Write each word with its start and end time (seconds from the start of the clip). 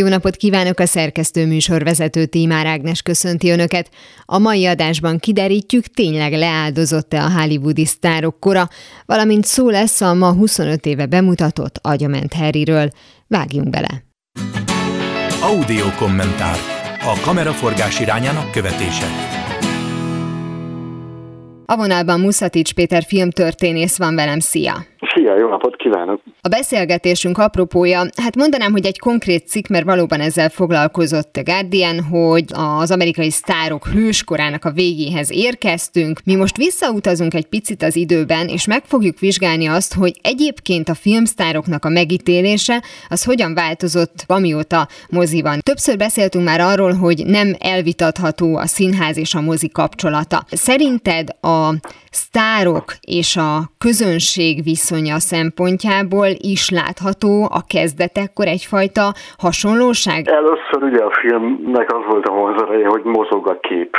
Jó 0.00 0.08
napot 0.08 0.36
kívánok 0.36 0.78
a 0.78 0.86
szerkesztő 0.86 1.46
műsorvezető 1.46 2.26
Tímár 2.26 2.66
Ágnes 2.66 3.02
köszönti 3.02 3.50
Önöket. 3.50 3.88
A 4.24 4.38
mai 4.38 4.66
adásban 4.66 5.18
kiderítjük, 5.18 5.84
tényleg 5.84 6.32
leáldozott-e 6.32 7.22
a 7.22 7.30
hollywoodi 7.38 7.84
sztárok 7.84 8.40
kora, 8.40 8.64
valamint 9.06 9.44
szó 9.44 9.70
lesz 9.70 10.00
a 10.00 10.14
ma 10.14 10.32
25 10.32 10.86
éve 10.86 11.06
bemutatott 11.06 11.78
Agyament 11.82 12.32
Harryről. 12.32 12.88
Vágjunk 13.28 13.70
bele! 13.70 13.92
Audio 15.50 15.86
kommentár. 15.98 16.58
A 17.00 17.20
kameraforgás 17.24 18.00
irányának 18.00 18.50
követése. 18.50 19.06
A 21.66 21.76
vonalban 21.76 22.20
Muszatics 22.20 22.74
Péter 22.74 23.02
filmtörténész 23.02 23.98
van 23.98 24.14
velem, 24.14 24.38
szia! 24.38 24.74
Szia, 25.14 25.36
jó 25.38 25.48
napot 25.48 25.76
kívánok! 25.76 26.20
A 26.46 26.48
beszélgetésünk 26.48 27.38
apropója, 27.38 28.06
hát 28.16 28.36
mondanám, 28.36 28.72
hogy 28.72 28.86
egy 28.86 28.98
konkrét 28.98 29.48
cikk, 29.48 29.66
mert 29.66 29.84
valóban 29.84 30.20
ezzel 30.20 30.48
foglalkozott 30.48 31.36
a 31.36 31.42
Guardian, 31.42 32.00
hogy 32.02 32.44
az 32.52 32.90
amerikai 32.90 33.30
sztárok 33.30 33.86
hőskorának 33.86 34.64
a 34.64 34.70
végéhez 34.70 35.30
érkeztünk. 35.30 36.20
Mi 36.24 36.34
most 36.34 36.56
visszautazunk 36.56 37.34
egy 37.34 37.46
picit 37.46 37.82
az 37.82 37.96
időben, 37.96 38.48
és 38.48 38.66
meg 38.66 38.84
fogjuk 38.86 39.18
vizsgálni 39.18 39.66
azt, 39.66 39.94
hogy 39.94 40.18
egyébként 40.22 40.88
a 40.88 40.94
filmsztároknak 40.94 41.84
a 41.84 41.88
megítélése 41.88 42.82
az 43.08 43.24
hogyan 43.24 43.54
változott, 43.54 44.24
amióta 44.26 44.88
mozi 45.08 45.42
van. 45.42 45.60
Többször 45.60 45.96
beszéltünk 45.96 46.44
már 46.44 46.60
arról, 46.60 46.92
hogy 46.92 47.26
nem 47.26 47.56
elvitatható 47.58 48.56
a 48.56 48.66
színház 48.66 49.16
és 49.16 49.34
a 49.34 49.40
mozi 49.40 49.68
kapcsolata. 49.68 50.46
Szerinted 50.50 51.28
a 51.40 51.74
sztárok 52.10 52.96
és 53.00 53.36
a 53.36 53.72
közönség 53.78 54.62
viszonya 54.62 55.20
szempontjából 55.20 56.33
is 56.38 56.70
látható 56.70 57.48
a 57.58 57.62
kezdetekkor 57.68 58.46
egyfajta 58.46 59.12
hasonlóság? 59.38 60.28
Először 60.28 60.82
ugye 60.82 61.02
a 61.04 61.12
filmnek 61.20 61.94
az 61.94 62.04
volt 62.08 62.26
a 62.26 62.32
vonzereje, 62.32 62.86
hogy 62.86 63.04
mozog 63.04 63.48
a 63.48 63.58
kép. 63.60 63.96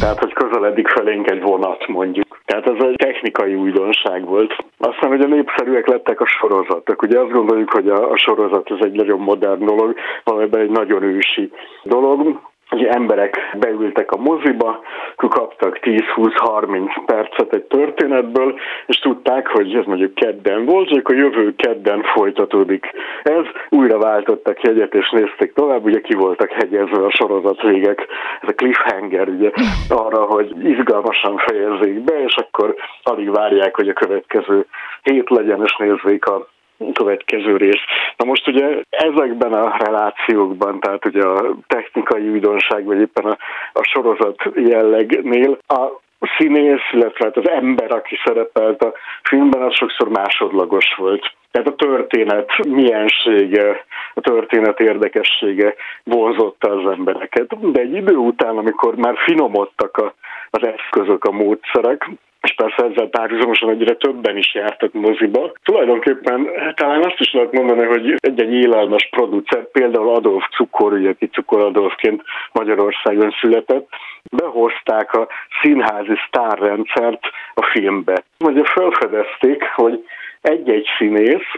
Tehát, 0.00 0.18
hogy 0.18 0.32
közeledik 0.32 0.88
felénk 0.88 1.30
egy 1.30 1.42
vonat 1.42 1.86
mondjuk. 1.86 2.40
Tehát 2.44 2.66
ez 2.66 2.84
egy 2.84 2.96
technikai 2.96 3.54
újdonság 3.54 4.24
volt. 4.24 4.56
Aztán 4.78 5.10
ugye 5.10 5.26
népszerűek 5.26 5.86
lettek 5.86 6.20
a 6.20 6.26
sorozatok. 6.26 7.02
Ugye 7.02 7.20
azt 7.20 7.32
gondoljuk, 7.32 7.70
hogy 7.70 7.88
a, 7.88 8.10
a 8.10 8.16
sorozat 8.16 8.70
ez 8.70 8.86
egy 8.86 8.92
nagyon 8.92 9.18
modern 9.18 9.64
dolog, 9.64 9.94
valamiben 10.24 10.60
egy 10.60 10.70
nagyon 10.70 11.02
ősi 11.02 11.50
dolog 11.82 12.40
hogy 12.76 12.86
emberek 12.86 13.36
beültek 13.58 14.10
a 14.10 14.16
moziba, 14.16 14.80
kaptak 15.16 15.78
10-20-30 15.82 16.90
percet 17.06 17.54
egy 17.54 17.62
történetből, 17.62 18.58
és 18.86 18.98
tudták, 18.98 19.46
hogy 19.46 19.74
ez 19.74 19.84
mondjuk 19.84 20.14
kedden 20.14 20.64
volt, 20.64 20.88
hogy 20.88 21.02
a 21.04 21.14
jövő 21.14 21.54
kedden 21.56 22.02
folytatódik. 22.02 22.90
Ez 23.22 23.44
újra 23.68 23.98
váltottak 23.98 24.62
jegyet, 24.62 24.94
és 24.94 25.10
nézték 25.10 25.52
tovább, 25.52 25.84
ugye 25.84 26.00
ki 26.00 26.14
voltak 26.14 26.50
hegyezve 26.50 27.04
a 27.04 27.10
sorozat 27.10 27.62
végek, 27.62 28.06
ez 28.40 28.48
a 28.48 28.54
cliffhanger, 28.54 29.28
ugye 29.28 29.50
arra, 29.88 30.24
hogy 30.24 30.64
izgalmasan 30.64 31.36
fejezzék 31.36 32.00
be, 32.00 32.22
és 32.22 32.34
akkor 32.34 32.74
alig 33.02 33.30
várják, 33.30 33.76
hogy 33.76 33.88
a 33.88 33.92
következő 33.92 34.66
hét 35.02 35.30
legyen, 35.30 35.62
és 35.64 35.76
nézzék 35.76 36.26
a 36.26 36.46
következő 36.92 37.56
rész. 37.56 37.82
Na 38.16 38.24
most 38.24 38.48
ugye 38.48 38.82
ezekben 38.90 39.52
a 39.52 39.76
relációkban, 39.78 40.80
tehát 40.80 41.04
ugye 41.04 41.22
a 41.26 41.54
technikai 41.66 42.28
újdonság, 42.28 42.84
vagy 42.84 43.00
éppen 43.00 43.24
a, 43.24 43.36
a 43.72 43.82
sorozat 43.82 44.42
jellegnél 44.54 45.58
a 45.66 46.04
színész, 46.38 46.92
illetve 46.92 47.24
hát 47.24 47.36
az 47.36 47.48
ember, 47.48 47.92
aki 47.92 48.16
szerepelt 48.24 48.82
a 48.82 48.92
filmben, 49.22 49.62
az 49.62 49.74
sokszor 49.74 50.08
másodlagos 50.08 50.94
volt. 50.96 51.34
Tehát 51.50 51.68
a 51.68 51.74
történet 51.74 52.66
miensége, 52.68 53.84
a 54.14 54.20
történet 54.20 54.80
érdekessége 54.80 55.74
vonzotta 56.04 56.70
az 56.70 56.90
embereket. 56.90 57.70
De 57.72 57.80
egy 57.80 57.94
idő 57.94 58.14
után, 58.16 58.56
amikor 58.56 58.94
már 58.94 59.14
finomodtak 59.16 59.96
a, 59.96 60.14
az 60.50 60.66
eszközök, 60.66 61.24
a 61.24 61.30
módszerek, 61.30 62.10
és 62.46 62.54
persze 62.54 62.84
ezzel 62.84 63.06
párhuzamosan 63.06 63.70
egyre 63.70 63.94
többen 63.94 64.36
is 64.36 64.54
jártak 64.54 64.92
moziba. 64.92 65.52
Tulajdonképpen 65.64 66.48
talán 66.74 67.04
azt 67.04 67.20
is 67.20 67.32
lehet 67.32 67.52
mondani, 67.52 67.84
hogy 67.84 68.14
egy-egy 68.20 68.52
élelmes 68.52 69.08
producer, 69.10 69.70
például 69.70 70.14
Adolf 70.14 70.44
Cukor, 70.56 70.92
ugye 70.92 71.08
aki 71.08 71.26
Cukor 71.26 71.60
Adolfként 71.60 72.22
Magyarországon 72.52 73.34
született, 73.40 73.88
behozták 74.30 75.12
a 75.14 75.28
színházi 75.62 76.14
sztárrendszert 76.26 77.20
a 77.54 77.62
filmbe. 77.72 78.22
Ugye 78.38 78.64
felfedezték, 78.64 79.62
hogy 79.74 80.04
egy-egy 80.40 80.86
színész, 80.98 81.50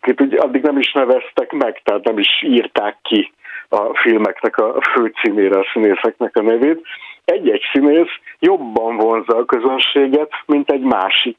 akit 0.00 0.20
ugye 0.20 0.38
addig 0.38 0.62
nem 0.62 0.78
is 0.78 0.92
neveztek 0.92 1.52
meg, 1.52 1.80
tehát 1.84 2.04
nem 2.04 2.18
is 2.18 2.42
írták 2.42 2.96
ki 3.02 3.32
a 3.68 3.98
filmeknek 3.98 4.56
a 4.56 4.82
főcímére 4.92 5.58
a 5.58 5.66
színészeknek 5.72 6.36
a 6.36 6.42
nevét, 6.42 6.80
egy-egy 7.26 7.62
színész 7.72 8.20
jobban 8.38 8.96
vonza 8.96 9.36
a 9.36 9.44
közönséget, 9.44 10.30
mint 10.46 10.70
egy 10.70 10.82
másik. 10.82 11.36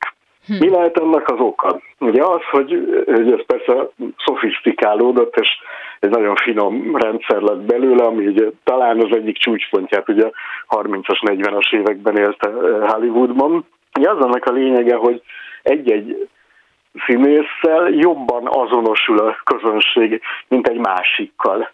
Hm. 0.48 0.54
Mi 0.60 0.70
lehet 0.70 0.98
ennek 1.00 1.32
az 1.32 1.40
oka? 1.40 1.80
Ugye 2.00 2.24
az, 2.24 2.42
hogy, 2.52 3.04
hogy 3.06 3.32
ez 3.32 3.46
persze 3.46 3.90
szofisztikálódott, 4.26 5.36
és 5.36 5.50
egy 6.00 6.10
nagyon 6.10 6.36
finom 6.36 6.98
rendszer 6.98 7.42
lett 7.42 7.62
belőle, 7.62 8.04
ami 8.04 8.28
ugye 8.28 8.46
talán 8.64 9.00
az 9.00 9.18
egyik 9.18 9.38
csúcspontját 9.38 10.10
ugye 10.10 10.30
30-as, 10.70 11.20
40-as 11.22 11.74
években 11.74 12.18
élte 12.18 12.50
eh, 12.50 12.90
Hollywoodban. 12.90 13.66
Ugye 14.00 14.10
az 14.10 14.20
annak 14.20 14.46
a 14.46 14.52
lényege, 14.52 14.96
hogy 14.96 15.22
egy-egy 15.64 16.28
színésszel 17.06 17.90
jobban 17.90 18.48
azonosul 18.48 19.20
a 19.20 19.38
közönség, 19.44 20.22
mint 20.48 20.68
egy 20.68 20.78
másikkal. 20.78 21.70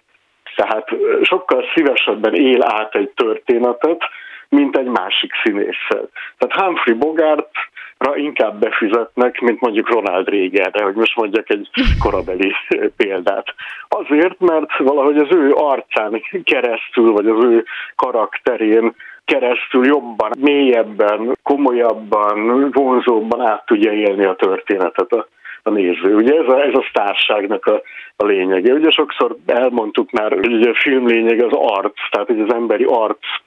Tehát 0.56 0.88
sokkal 1.22 1.64
szívesebben 1.76 2.34
él 2.34 2.64
át 2.64 2.96
egy 2.96 3.10
történetet, 3.10 4.02
mint 4.50 4.78
egy 4.78 4.88
másik 4.88 5.32
színésszel. 5.44 6.10
Tehát 6.38 6.66
Humphrey 6.66 6.98
Bogartra 6.98 8.16
inkább 8.16 8.60
befizetnek, 8.60 9.40
mint 9.40 9.62
mondjuk 9.62 9.90
Ronald 9.90 10.30
Reaganre, 10.30 10.84
hogy 10.84 10.96
most 10.96 11.16
mondjak 11.16 11.50
egy 11.50 11.70
korabeli 12.00 12.52
példát. 12.98 13.46
Azért, 13.88 14.40
mert 14.40 14.78
valahogy 14.78 15.18
az 15.18 15.32
ő 15.32 15.54
arcán 15.54 16.22
keresztül, 16.44 17.12
vagy 17.12 17.28
az 17.28 17.44
ő 17.44 17.66
karakterén 17.96 18.96
keresztül 19.26 19.86
jobban, 19.86 20.32
mélyebben, 20.40 21.38
komolyabban, 21.44 22.70
vonzóbban 22.72 23.42
át 23.42 23.66
tudja 23.66 23.92
élni 23.92 24.26
a 24.26 24.36
történetet 24.36 25.14
a, 25.64 25.70
néző. 25.70 26.16
Ugye 26.16 26.34
ez 26.34 26.48
a, 26.48 26.62
ez 26.62 26.74
a 26.74 26.86
sztárságnak 26.90 27.66
a, 27.66 27.82
a 28.16 28.26
lényege. 28.26 28.74
Ugye 28.74 28.90
sokszor 28.90 29.36
elmondtuk 29.46 30.12
már, 30.12 30.32
hogy 30.32 30.68
a 30.68 30.76
film 30.76 31.08
lényeg 31.08 31.44
az 31.44 31.54
arc, 31.54 32.10
tehát 32.10 32.28
hogy 32.28 32.40
az 32.40 32.54
emberi 32.54 32.86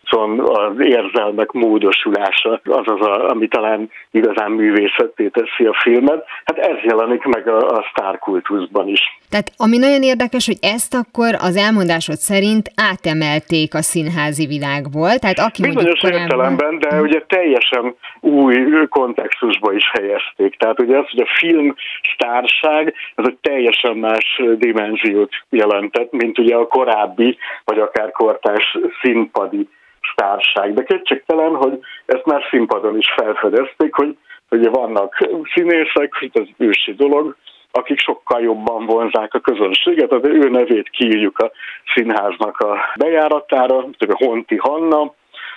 arcon 0.07 0.41
az 0.41 0.73
érzelmek 0.79 1.51
módosulása, 1.53 2.61
az 2.65 2.83
az, 2.85 3.07
a, 3.07 3.29
ami 3.31 3.49
talán 3.49 3.91
igazán 4.11 4.51
művészetté 4.51 5.29
teszi 5.29 5.65
a 5.65 5.79
filmet. 5.83 6.25
Hát 6.45 6.59
ez 6.59 6.77
jelenik 6.83 7.23
meg 7.23 7.49
a, 7.49 7.59
a 7.59 7.85
sztárkultuszban 7.91 8.89
is. 8.89 9.01
Tehát 9.31 9.53
ami 9.57 9.79
nagyon 9.79 10.03
érdekes, 10.03 10.47
hogy 10.47 10.59
ezt 10.61 10.95
akkor 10.95 11.35
az 11.41 11.57
elmondásod 11.57 12.17
szerint 12.17 12.71
átemelték 12.93 13.75
a 13.75 13.83
színházi 13.83 14.47
világból. 14.47 15.19
Tehát 15.19 15.39
aki 15.39 15.63
Bizonyos 15.63 16.01
korábban... 16.01 16.23
értelemben, 16.23 16.79
de 16.79 17.01
ugye 17.01 17.25
teljesen 17.27 17.95
új 18.21 18.57
kontextusba 18.89 19.73
is 19.73 19.91
helyezték. 19.93 20.57
Tehát 20.57 20.81
ugye 20.81 20.99
az, 20.99 21.11
hogy 21.11 21.21
a 21.21 21.35
film 21.39 21.75
sztárság, 22.15 22.95
az 23.15 23.29
egy 23.29 23.39
teljesen 23.41 23.97
más 23.97 24.43
dimenziót 24.59 25.31
jelentett, 25.51 26.13
mint 26.13 26.39
ugye 26.39 26.55
a 26.57 26.67
korábbi, 26.67 27.39
vagy 27.65 27.79
akár 27.79 28.11
kortás 28.11 28.79
színpadi 29.03 29.69
sztárság. 30.17 30.75
De 30.75 30.83
kétségtelen, 30.83 31.55
hogy 31.55 31.79
ezt 32.07 32.25
már 32.25 32.43
színpadon 32.51 32.99
is 32.99 33.13
felfedezték, 33.17 33.95
hogy 33.95 34.17
ugye 34.51 34.71
vannak 34.71 35.29
színészek, 35.55 36.29
ez 36.33 36.49
ősi 36.57 36.95
dolog, 36.95 37.37
akik 37.71 37.99
sokkal 37.99 38.41
jobban 38.43 38.87
vonzák 38.87 39.35
a 39.35 39.41
közönséget, 39.41 40.13
az 40.13 40.21
ő 40.23 40.49
nevét 40.49 40.89
kiírjuk 40.89 41.39
a 41.39 41.51
színháznak 41.95 42.59
a 42.59 42.79
bejáratára, 42.99 43.77
a 43.99 44.25
Honti 44.25 44.57
Hanna, 44.57 45.15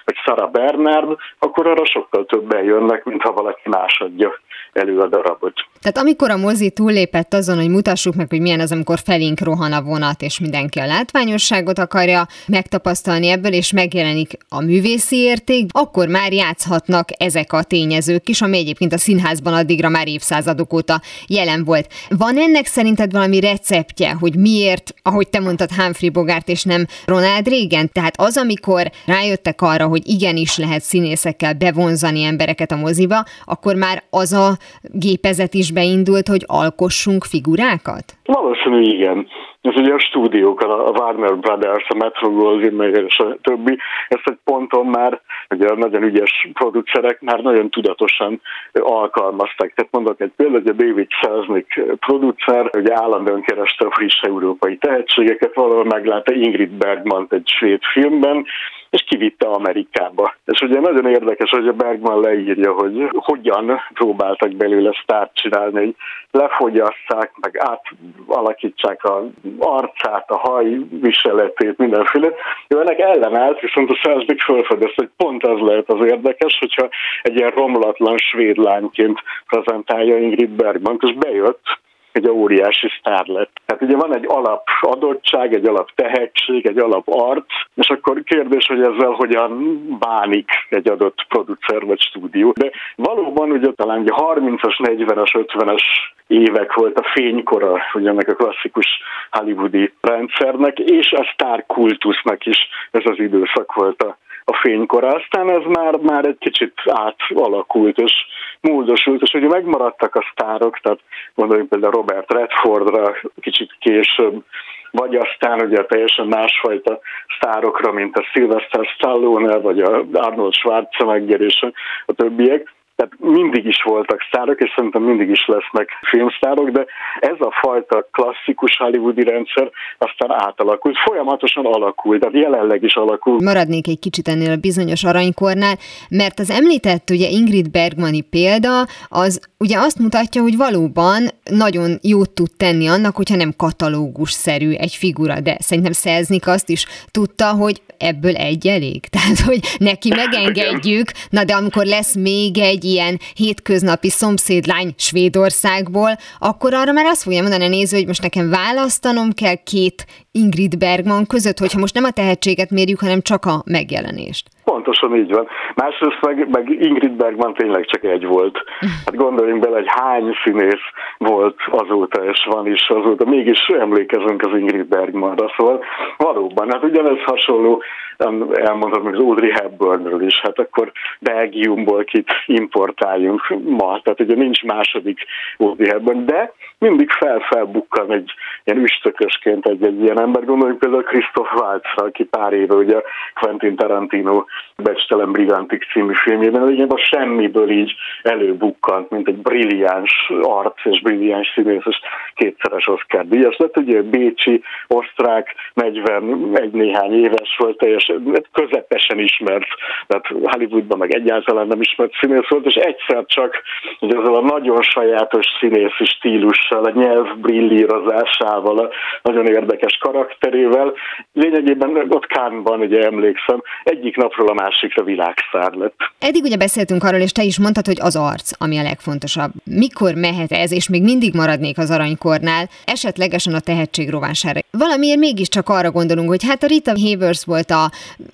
vagy 0.09 0.17
Sarah 0.23 0.51
Bernard, 0.51 1.17
akkor 1.39 1.67
arra 1.67 1.85
sokkal 1.85 2.25
többen 2.25 2.63
jönnek, 2.63 3.03
mint 3.03 3.21
ha 3.21 3.31
valaki 3.31 3.69
más 3.69 3.99
adja 3.99 4.31
elő 4.73 4.99
a 4.99 5.07
darabot. 5.07 5.53
Tehát 5.81 5.97
amikor 5.97 6.29
a 6.31 6.37
mozi 6.37 6.69
túllépett 6.69 7.33
azon, 7.33 7.57
hogy 7.57 7.69
mutassuk 7.69 8.15
meg, 8.15 8.29
hogy 8.29 8.41
milyen 8.41 8.59
az, 8.59 8.71
amikor 8.71 8.99
felénk 9.05 9.39
rohan 9.39 9.73
a 9.73 9.81
vonat, 9.81 10.21
és 10.21 10.39
mindenki 10.39 10.79
a 10.79 10.85
látványosságot 10.85 11.79
akarja 11.79 12.27
megtapasztalni 12.47 13.27
ebből, 13.27 13.53
és 13.53 13.71
megjelenik 13.71 14.37
a 14.49 14.61
művészi 14.61 15.17
érték, 15.17 15.69
akkor 15.71 16.07
már 16.07 16.33
játszhatnak 16.33 17.07
ezek 17.17 17.53
a 17.53 17.63
tényezők 17.63 18.29
is, 18.29 18.41
ami 18.41 18.57
egyébként 18.57 18.93
a 18.93 18.97
színházban 18.97 19.53
addigra 19.53 19.89
már 19.89 20.07
évszázadok 20.07 20.73
óta 20.73 21.01
jelen 21.27 21.63
volt. 21.63 21.87
Van 22.09 22.37
ennek 22.37 22.65
szerinted 22.65 23.11
valami 23.11 23.39
receptje, 23.39 24.15
hogy 24.19 24.35
miért, 24.35 24.93
ahogy 25.01 25.29
te 25.29 25.39
mondtad, 25.39 25.71
Humphrey 25.71 26.09
Bogart 26.09 26.47
és 26.47 26.63
nem 26.63 26.85
Ronald 27.05 27.47
Reagan? 27.47 27.89
Tehát 27.91 28.13
az, 28.17 28.37
amikor 28.37 28.89
rájöttek 29.05 29.61
arra, 29.61 29.85
hogy 29.87 29.98
igenis 30.05 30.57
lehet 30.57 30.81
színészekkel 30.81 31.53
bevonzani 31.53 32.23
embereket 32.23 32.71
a 32.71 32.75
moziba, 32.75 33.23
akkor 33.45 33.75
már 33.75 34.03
az 34.09 34.33
a 34.33 34.49
gépezet 34.81 35.53
is 35.53 35.71
beindult, 35.71 36.27
hogy 36.27 36.43
alkossunk 36.45 37.23
figurákat? 37.23 38.03
Valószínű 38.23 38.81
igen. 38.81 39.27
Ez 39.61 39.75
ugye 39.75 39.93
a 39.93 39.99
stúdiók, 39.99 40.61
a 40.61 40.91
Warner 40.99 41.37
Brothers, 41.37 41.87
a 41.89 41.95
Metro 41.95 42.29
Goldwyn 42.29 43.05
és 43.07 43.17
a 43.17 43.37
többi, 43.41 43.77
ezt 44.07 44.27
egy 44.29 44.37
ponton 44.43 44.85
már, 44.85 45.21
ugye 45.49 45.67
a 45.67 45.75
nagyon 45.75 46.03
ügyes 46.03 46.49
producerek 46.53 47.21
már 47.21 47.39
nagyon 47.39 47.69
tudatosan 47.69 48.41
alkalmazták. 48.71 49.73
Tehát 49.73 49.91
mondok 49.91 50.21
egy 50.21 50.31
példát, 50.35 50.61
hogy 50.61 50.69
a 50.69 50.83
David 50.83 51.07
Selznick 51.09 51.97
producer, 51.99 52.69
ugye 52.77 52.93
állandóan 52.95 53.41
kereste 53.41 53.85
a 53.85 53.91
friss 53.91 54.21
európai 54.21 54.77
tehetségeket, 54.77 55.55
valahol 55.55 55.85
meglátta 55.85 56.33
Ingrid 56.33 56.71
Bergman 56.71 57.27
egy 57.29 57.47
svéd 57.47 57.81
filmben, 57.93 58.45
és 58.89 59.03
kivitte 59.07 59.47
Amerikába. 59.47 60.35
És 60.45 60.61
ugye 60.61 60.79
nagyon 60.79 61.05
érdekes, 61.05 61.49
hogy 61.49 61.67
a 61.67 61.73
Bergman 61.73 62.19
leírja, 62.19 62.73
hogy 62.73 63.09
hogyan 63.11 63.81
próbáltak 63.93 64.51
belőle 64.51 64.91
sztárt 65.03 65.33
csinálni, 65.33 65.79
hogy 65.79 65.95
lefogyasszák, 66.31 67.31
meg 67.41 67.57
átalakítsák 67.57 69.03
a 69.03 69.23
arcát, 69.59 70.29
a 70.29 70.37
haj 70.37 70.77
viseletét, 71.01 71.77
mindenféle. 71.77 72.31
Ő 72.67 72.79
ennek 72.79 72.99
ellenállt, 72.99 73.59
viszont 73.59 73.89
a 73.89 73.99
Százdik 74.03 74.41
felfedezte, 74.41 74.93
hogy 74.95 75.09
pont 75.17 75.43
az 75.43 75.59
lehet 75.59 75.89
az 75.89 76.05
érdekes, 76.05 76.57
hogyha 76.59 76.89
egy 77.21 77.35
ilyen 77.35 77.51
romlatlan 77.51 78.17
svéd 78.17 78.57
lányként 78.57 79.19
prezentálja 79.47 80.17
Ingrid 80.17 80.49
Bergman, 80.49 80.97
és 81.01 81.13
bejött, 81.13 81.79
egy 82.11 82.29
óriási 82.29 82.87
sztár 82.99 83.25
lett. 83.25 83.51
Tehát 83.65 83.83
ugye 83.83 83.95
van 83.95 84.15
egy 84.15 84.25
alap 84.27 84.67
adottság, 84.81 85.53
egy 85.53 85.65
alap 85.67 85.91
tehetség, 85.95 86.65
egy 86.65 86.77
alap 86.77 87.03
arc, 87.05 87.53
és 87.75 87.89
akkor 87.89 88.23
kérdés, 88.23 88.65
hogy 88.67 88.81
ezzel 88.81 89.11
hogyan 89.11 89.79
bánik 89.99 90.49
egy 90.69 90.89
adott 90.89 91.25
producer 91.27 91.85
vagy 91.85 92.01
stúdió. 92.01 92.51
De 92.51 92.71
valóban 92.95 93.51
ugye 93.51 93.71
talán 93.71 93.99
ugye 93.99 94.11
30-as, 94.13 94.75
40-as, 94.77 95.45
50-es 95.47 95.83
évek 96.27 96.73
volt 96.73 96.97
a 96.97 97.09
fénykora, 97.13 97.81
ugye 97.93 98.09
ennek 98.09 98.27
a 98.27 98.35
klasszikus 98.35 98.87
hollywoodi 99.31 99.93
rendszernek, 100.01 100.79
és 100.79 101.11
a 101.11 101.29
sztár 101.33 101.65
kultusznak 101.65 102.45
is 102.45 102.57
ez 102.91 103.01
az 103.05 103.19
időszak 103.19 103.73
volt 103.73 104.01
a 104.01 104.17
a 104.49 104.59
fénykora. 104.61 105.07
Aztán 105.07 105.49
ez 105.49 105.63
már, 105.67 105.95
már 105.95 106.25
egy 106.25 106.37
kicsit 106.39 106.73
átalakult 106.85 107.97
és 107.97 108.13
módosult, 108.61 109.21
és 109.21 109.33
ugye 109.33 109.47
megmaradtak 109.47 110.15
a 110.15 110.25
sztárok, 110.31 110.79
tehát 110.79 110.99
gondoljunk 111.35 111.69
például 111.69 111.93
Robert 111.93 112.33
Redfordra 112.33 113.15
kicsit 113.41 113.75
később, 113.79 114.43
vagy 114.91 115.15
aztán 115.15 115.61
ugye 115.61 115.83
teljesen 115.83 116.27
másfajta 116.27 116.99
sztárokra, 117.37 117.91
mint 117.91 118.17
a 118.17 118.23
Sylvester 118.33 118.85
Stallone, 118.85 119.57
vagy 119.57 119.79
a 119.79 120.05
Arnold 120.13 120.53
Schwarzenegger 120.53 121.41
és 121.41 121.65
a 122.05 122.13
többiek. 122.13 122.73
Tehát 122.99 123.13
mindig 123.19 123.65
is 123.65 123.81
voltak 123.83 124.21
sztárok, 124.27 124.59
és 124.61 124.71
szerintem 124.75 125.03
mindig 125.03 125.29
is 125.29 125.45
lesznek 125.45 125.89
filmsztárok, 126.09 126.69
de 126.69 126.85
ez 127.19 127.35
a 127.39 127.51
fajta 127.61 128.07
klasszikus 128.11 128.77
hollywoodi 128.77 129.23
rendszer 129.23 129.71
aztán 129.97 130.31
átalakult, 130.31 130.97
folyamatosan 131.05 131.65
alakult, 131.65 132.19
tehát 132.19 132.35
jelenleg 132.35 132.83
is 132.83 132.95
alakul. 132.95 133.37
Maradnék 133.43 133.87
egy 133.87 133.99
kicsit 133.99 134.27
ennél 134.27 134.51
a 134.51 134.55
bizonyos 134.55 135.03
aranykornál, 135.03 135.75
mert 136.09 136.39
az 136.39 136.49
említett 136.49 137.09
ugye 137.09 137.27
Ingrid 137.29 137.71
Bergmani 137.71 138.21
példa, 138.21 138.85
az 139.07 139.49
ugye 139.57 139.77
azt 139.77 139.99
mutatja, 139.99 140.41
hogy 140.41 140.57
valóban 140.57 141.21
nagyon 141.49 141.89
jót 142.01 142.31
tud 142.31 142.49
tenni 142.57 142.87
annak, 142.87 143.15
hogyha 143.15 143.35
nem 143.35 143.51
katalógusszerű 143.57 144.71
egy 144.71 144.95
figura, 144.95 145.39
de 145.39 145.57
szerintem 145.59 145.91
Szelznik 145.91 146.47
azt 146.47 146.69
is 146.69 146.85
tudta, 147.11 147.45
hogy 147.45 147.81
ebből 147.97 148.35
egy 148.35 148.67
elég. 148.67 149.07
Tehát, 149.15 149.39
hogy 149.39 149.59
neki 149.77 150.09
megengedjük, 150.15 151.11
na 151.29 151.43
de 151.43 151.53
amikor 151.53 151.85
lesz 151.85 152.15
még 152.15 152.57
egy 152.57 152.88
ilyen 152.91 153.17
hétköznapi 153.35 154.09
szomszédlány 154.09 154.93
Svédországból, 154.97 156.11
akkor 156.39 156.73
arra 156.73 156.91
már 156.91 157.05
azt 157.05 157.23
fogja 157.23 157.41
mondani 157.41 157.65
a 157.65 157.75
néző, 157.77 157.97
hogy 157.97 158.07
most 158.07 158.21
nekem 158.21 158.49
választanom 158.49 159.29
kell 159.41 159.55
két 159.63 160.05
Ingrid 160.31 160.77
Bergman 160.77 161.25
között, 161.27 161.57
hogyha 161.59 161.79
most 161.79 161.93
nem 161.93 162.03
a 162.03 162.11
tehetséget 162.11 162.69
mérjük, 162.69 162.99
hanem 162.99 163.21
csak 163.21 163.45
a 163.45 163.61
megjelenést. 163.65 164.47
Pontosan 164.63 165.15
így 165.15 165.31
van. 165.31 165.47
Másrészt 165.75 166.21
meg, 166.21 166.49
meg 166.49 166.69
Ingrid 166.69 167.11
Bergman 167.11 167.53
tényleg 167.53 167.85
csak 167.85 168.03
egy 168.03 168.25
volt. 168.25 168.57
Hát 169.05 169.15
gondoljunk 169.15 169.61
bele, 169.61 169.75
hogy 169.75 169.87
hány 169.87 170.33
színész 170.43 170.85
volt 171.17 171.55
azóta, 171.71 172.23
és 172.25 172.47
van 172.49 172.67
is 172.67 172.89
azóta. 172.89 173.25
Mégis 173.25 173.59
emlékezünk 173.79 174.41
az 174.41 174.59
Ingrid 174.59 174.87
Bergmanra, 174.87 175.53
szóval 175.57 175.83
valóban, 176.17 176.71
hát 176.71 176.83
ugyanez 176.83 177.19
hasonló 177.25 177.83
elmondhatom 178.19 179.05
még 179.05 179.13
az 179.13 179.19
Audrey 179.19 179.51
Hepburnről 179.51 180.21
is, 180.21 180.39
hát 180.39 180.59
akkor 180.59 180.91
Belgiumból 181.19 182.03
kit 182.03 182.31
importáljunk 182.45 183.41
ma, 183.63 183.99
tehát 184.03 184.19
ugye 184.19 184.35
nincs 184.35 184.63
második 184.63 185.19
Audrey 185.57 185.87
Hepburn, 185.87 186.25
de 186.25 186.53
mindig 186.79 187.09
fel-felbukkan 187.09 188.11
egy 188.11 188.31
ilyen 188.63 188.83
üstökösként 188.83 189.65
egy, 189.65 189.83
egy 189.83 190.01
ilyen 190.01 190.21
ember. 190.21 190.45
Gondoljunk 190.45 190.79
például 190.79 191.03
Christoph 191.03 191.55
Waltzra, 191.55 192.05
aki 192.05 192.23
pár 192.23 192.53
éve 192.53 192.75
ugye 192.75 193.01
Quentin 193.39 193.75
Tarantino 193.75 194.43
Becstelen 194.75 195.31
Brigantik 195.31 195.83
című 195.91 196.13
filmjében, 196.13 196.63
lényegében 196.63 196.97
a 196.97 197.07
semmiből 197.15 197.69
így 197.69 197.93
előbukkant, 198.21 199.09
mint 199.09 199.27
egy 199.27 199.37
brilliáns 199.37 200.31
arc 200.41 200.85
és 200.85 201.01
brilliáns 201.01 201.51
színész, 201.55 201.85
és 201.85 201.99
kétszeres 202.35 202.87
Oscar 202.87 203.27
díjas 203.27 203.57
lett. 203.57 203.77
Ugye 203.77 204.01
Bécsi, 204.01 204.61
osztrák, 204.87 205.55
41 205.73 206.71
néhány 206.71 207.13
éves 207.13 207.55
volt, 207.57 207.83
teljesen 208.09 208.45
közepesen 208.51 209.19
ismert, 209.19 209.67
tehát 210.07 210.25
Hollywoodban 210.27 210.97
meg 210.97 211.13
egyáltalán 211.15 211.67
nem 211.67 211.81
ismert 211.81 212.13
színész 212.19 212.47
volt, 212.49 212.65
és 212.65 212.75
egyszer 212.75 213.23
csak 213.25 213.61
hogy 213.99 214.15
ezzel 214.15 214.35
a 214.35 214.41
nagyon 214.41 214.81
sajátos 214.81 215.45
színészi 215.59 216.05
stílussal, 216.05 216.83
a 216.83 216.91
nyelv 216.91 217.37
brillírozásával, 217.37 218.77
a 218.79 218.89
nagyon 219.21 219.45
érdekes 219.45 219.97
karakterével, 220.01 220.93
lényegében 221.33 222.07
ott 222.09 222.25
Kánban, 222.25 222.79
ugye 222.79 223.05
emlékszem, 223.05 223.61
egyik 223.83 224.15
napról 224.15 224.47
a 224.47 224.53
másikra 224.53 225.03
világszár 225.03 225.73
lett. 225.73 225.97
Eddig 226.19 226.43
ugye 226.43 226.57
beszéltünk 226.57 227.03
arról, 227.03 227.19
és 227.19 227.31
te 227.31 227.43
is 227.43 227.59
mondtad, 227.59 227.85
hogy 227.85 227.99
az 228.01 228.15
arc, 228.15 228.51
ami 228.61 228.77
a 228.77 228.83
legfontosabb. 228.83 229.51
Mikor 229.63 230.13
mehet 230.13 230.51
ez, 230.51 230.71
és 230.71 230.89
még 230.89 231.03
mindig 231.03 231.33
maradnék 231.33 231.77
az 231.77 231.91
aranykornál, 231.91 232.69
esetlegesen 232.85 233.53
a 233.53 233.59
tehetség 233.59 234.09
rovására. 234.09 234.59
Valamiért 234.71 235.19
mégiscsak 235.19 235.69
arra 235.69 235.91
gondolunk, 235.91 236.29
hogy 236.29 236.45
hát 236.47 236.63
a 236.63 236.67
Rita 236.67 236.93
Havers 237.05 237.45
volt 237.45 237.69
a 237.69 237.89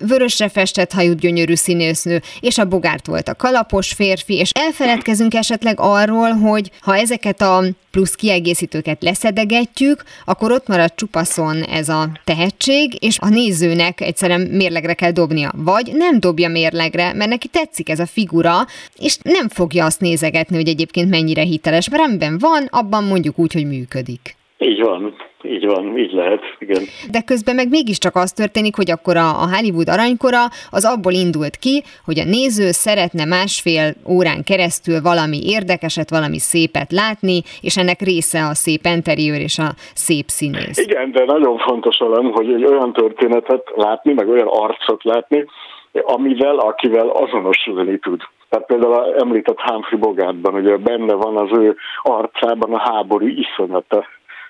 vörösre 0.08 0.50
festett 0.50 0.92
hajú 0.92 1.14
gyönyörű 1.14 1.56
színésznő, 1.56 2.22
és 2.40 2.58
a 2.58 2.66
Bogárt 2.66 3.08
volt 3.08 3.28
a 3.28 3.36
kalapos 3.36 3.94
férfi, 3.94 4.34
és 4.34 4.50
elfeledkezünk 4.54 5.34
esetleg 5.34 5.76
arról, 5.80 6.30
hogy 6.30 6.72
ha 6.82 6.96
ezeket 6.96 7.42
a 7.42 7.64
plusz 7.92 8.16
kiegészítőket 8.16 9.04
leszedegetjük, 9.04 10.04
akkor 10.26 10.52
ott 10.52 10.68
marad 10.68 10.96
csupaszon 10.96 11.64
ez 11.64 11.90
a 11.90 12.10
tehetség, 12.24 13.04
és 13.04 13.18
a 13.20 13.30
nézőnek 13.30 14.02
egyszerűen 14.02 14.42
mérlegre 14.42 14.94
kell 14.94 15.12
dobnia. 15.12 15.52
Vagy 15.56 15.92
nem 15.94 16.20
dobja 16.20 16.50
mérlegre, 16.50 17.14
mert 17.14 17.30
neki 17.30 17.48
tetszik 17.48 17.90
ez 17.90 18.00
a 18.00 18.06
figura, 18.06 18.66
és 19.00 19.18
nem 19.22 19.50
fogja 19.50 19.86
azt 19.86 20.02
nézegetni, 20.02 20.56
hogy 20.56 20.68
egyébként 20.68 21.10
mennyire 21.10 21.42
hiteles, 21.42 21.90
mert 21.90 22.04
amiben 22.04 22.38
van, 22.38 22.68
abban 22.70 23.04
mondjuk 23.04 23.40
úgy, 23.40 23.54
hogy 23.54 23.66
működik. 23.66 24.36
Így 24.58 24.82
van. 24.82 25.14
Így 25.50 25.66
van, 25.66 25.98
így 25.98 26.12
lehet, 26.12 26.42
igen. 26.60 26.84
De 27.12 27.22
közben 27.22 27.56
meg 27.56 27.70
mégiscsak 27.70 28.16
az 28.16 28.32
történik, 28.32 28.76
hogy 28.76 28.92
akkor 28.92 29.18
a, 29.18 29.30
a 29.42 29.48
Hollywood 29.56 29.90
aranykora 29.90 30.44
az 30.70 30.86
abból 30.86 31.14
indult 31.14 31.56
ki, 31.56 31.84
hogy 32.06 32.20
a 32.20 32.24
néző 32.24 32.72
szeretne 32.72 33.26
másfél 33.26 33.94
órán 34.10 34.44
keresztül 34.44 35.02
valami 35.02 35.40
érdekeset, 35.44 36.10
valami 36.10 36.40
szépet 36.40 36.92
látni, 36.92 37.42
és 37.62 37.78
ennek 37.78 38.00
része 38.02 38.40
a 38.46 38.54
szép 38.54 38.82
interiőr 38.96 39.42
és 39.42 39.58
a 39.58 39.70
szép 39.94 40.28
színész. 40.28 40.78
Igen, 40.78 41.12
de 41.12 41.24
nagyon 41.26 41.58
fontos 41.58 41.98
velem, 41.98 42.32
hogy 42.32 42.54
egy 42.54 42.66
olyan 42.66 42.94
történetet 42.94 43.64
látni, 43.76 44.14
meg 44.14 44.30
olyan 44.30 44.48
arcot 44.48 45.04
látni, 45.04 45.46
amivel, 45.92 46.58
akivel 46.58 47.08
azonosulni 47.08 48.00
tud. 48.00 48.22
Tehát 48.50 48.66
például 48.66 49.16
említett 49.20 49.60
Humphrey 49.60 50.00
Bogartban, 50.00 50.54
ugye 50.54 50.78
benne 50.78 51.14
van 51.14 51.38
az 51.38 51.58
ő 51.58 51.76
arcában 52.04 52.74
a 52.74 52.92
háború 52.92 53.28
iszonyata, 53.28 54.06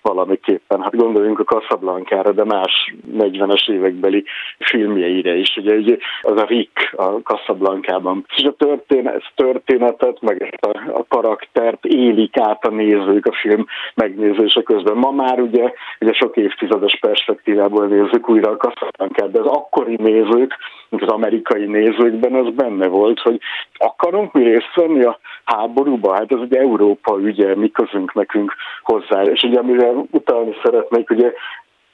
valamiképpen. 0.07 0.81
Hát 0.81 0.95
gondoljunk 0.95 1.39
a 1.39 1.43
Casablanca-ra, 1.43 2.31
de 2.31 2.43
más 2.43 2.95
40-es 3.17 3.69
évekbeli 3.69 4.23
filmjeire 4.59 5.35
is. 5.35 5.57
Ugye, 5.57 5.75
ugye 5.75 5.97
az 6.21 6.41
a 6.41 6.45
Rick 6.45 6.93
a 6.95 7.05
Casablanca-ban. 7.23 8.25
És 8.35 8.43
a 8.43 8.55
történet, 8.57 9.31
történetet, 9.35 10.21
meg 10.21 10.41
ezt 10.41 10.65
a, 10.65 10.97
a 10.99 11.05
karaktert 11.07 11.85
élik 11.85 12.37
át 12.37 12.65
a 12.65 12.69
nézők 12.69 13.25
a 13.25 13.35
film 13.41 13.65
megnézése 13.95 14.61
közben. 14.61 14.97
Ma 14.97 15.11
már 15.11 15.39
ugye, 15.39 15.71
ugye 15.99 16.13
sok 16.13 16.37
évtizedes 16.37 16.97
perspektívából 16.99 17.85
nézzük 17.85 18.29
újra 18.29 18.51
a 18.51 18.57
Casablanca, 18.57 19.27
de 19.27 19.39
az 19.39 19.47
akkori 19.47 19.95
nézők, 19.95 20.57
az 21.01 21.09
amerikai 21.09 21.65
nézőkben 21.65 22.33
az 22.33 22.53
benne 22.53 22.87
volt, 22.87 23.19
hogy 23.19 23.39
akarunk 23.77 24.33
mi 24.33 24.43
részt 24.43 24.73
venni 24.75 25.03
a 25.03 25.19
háborúba? 25.45 26.13
Hát 26.13 26.31
ez 26.31 26.39
egy 26.41 26.55
Európa 26.55 27.19
ügye, 27.19 27.55
mi 27.55 27.71
közünk 27.71 28.13
nekünk 28.13 28.55
hozzá. 28.81 29.21
És 29.21 29.43
ugye 29.43 29.59
amire 29.59 29.91
utalni 30.11 30.55
szeretnék, 30.63 31.09
ugye 31.09 31.33